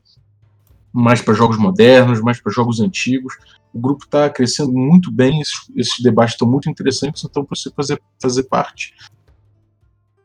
[0.92, 3.34] mais para jogos modernos, mais para jogos antigos.
[3.72, 7.70] O grupo está crescendo muito bem, esses, esses debates estão muito interessantes, então para você
[7.70, 8.94] fazer, fazer parte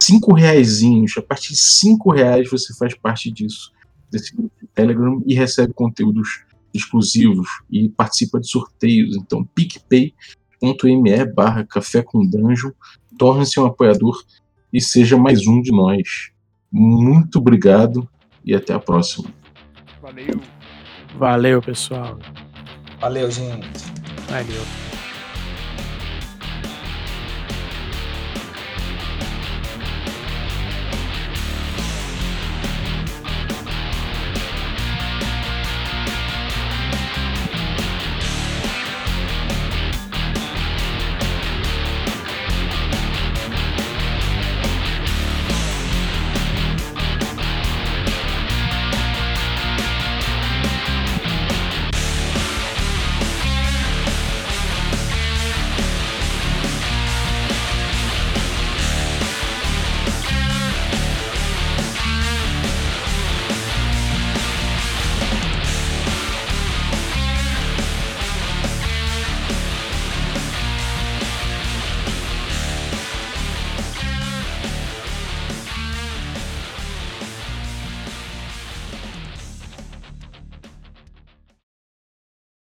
[0.02, 3.72] cinco reaisinhos, a partir de cinco reais você faz parte disso,
[4.10, 9.16] desse grupo de Telegram e recebe conteúdos exclusivos e participa de sorteios.
[9.16, 12.72] Então, picpay.me barra café com dungeon,
[13.18, 14.22] torne-se um apoiador
[14.72, 16.32] e seja mais um de nós.
[16.72, 18.08] Muito obrigado
[18.44, 19.30] e até a próxima.
[20.02, 20.42] Valeu.
[21.18, 22.20] Valeu, pessoal.
[23.00, 23.70] Valeu, gente.
[24.28, 24.85] Valeu.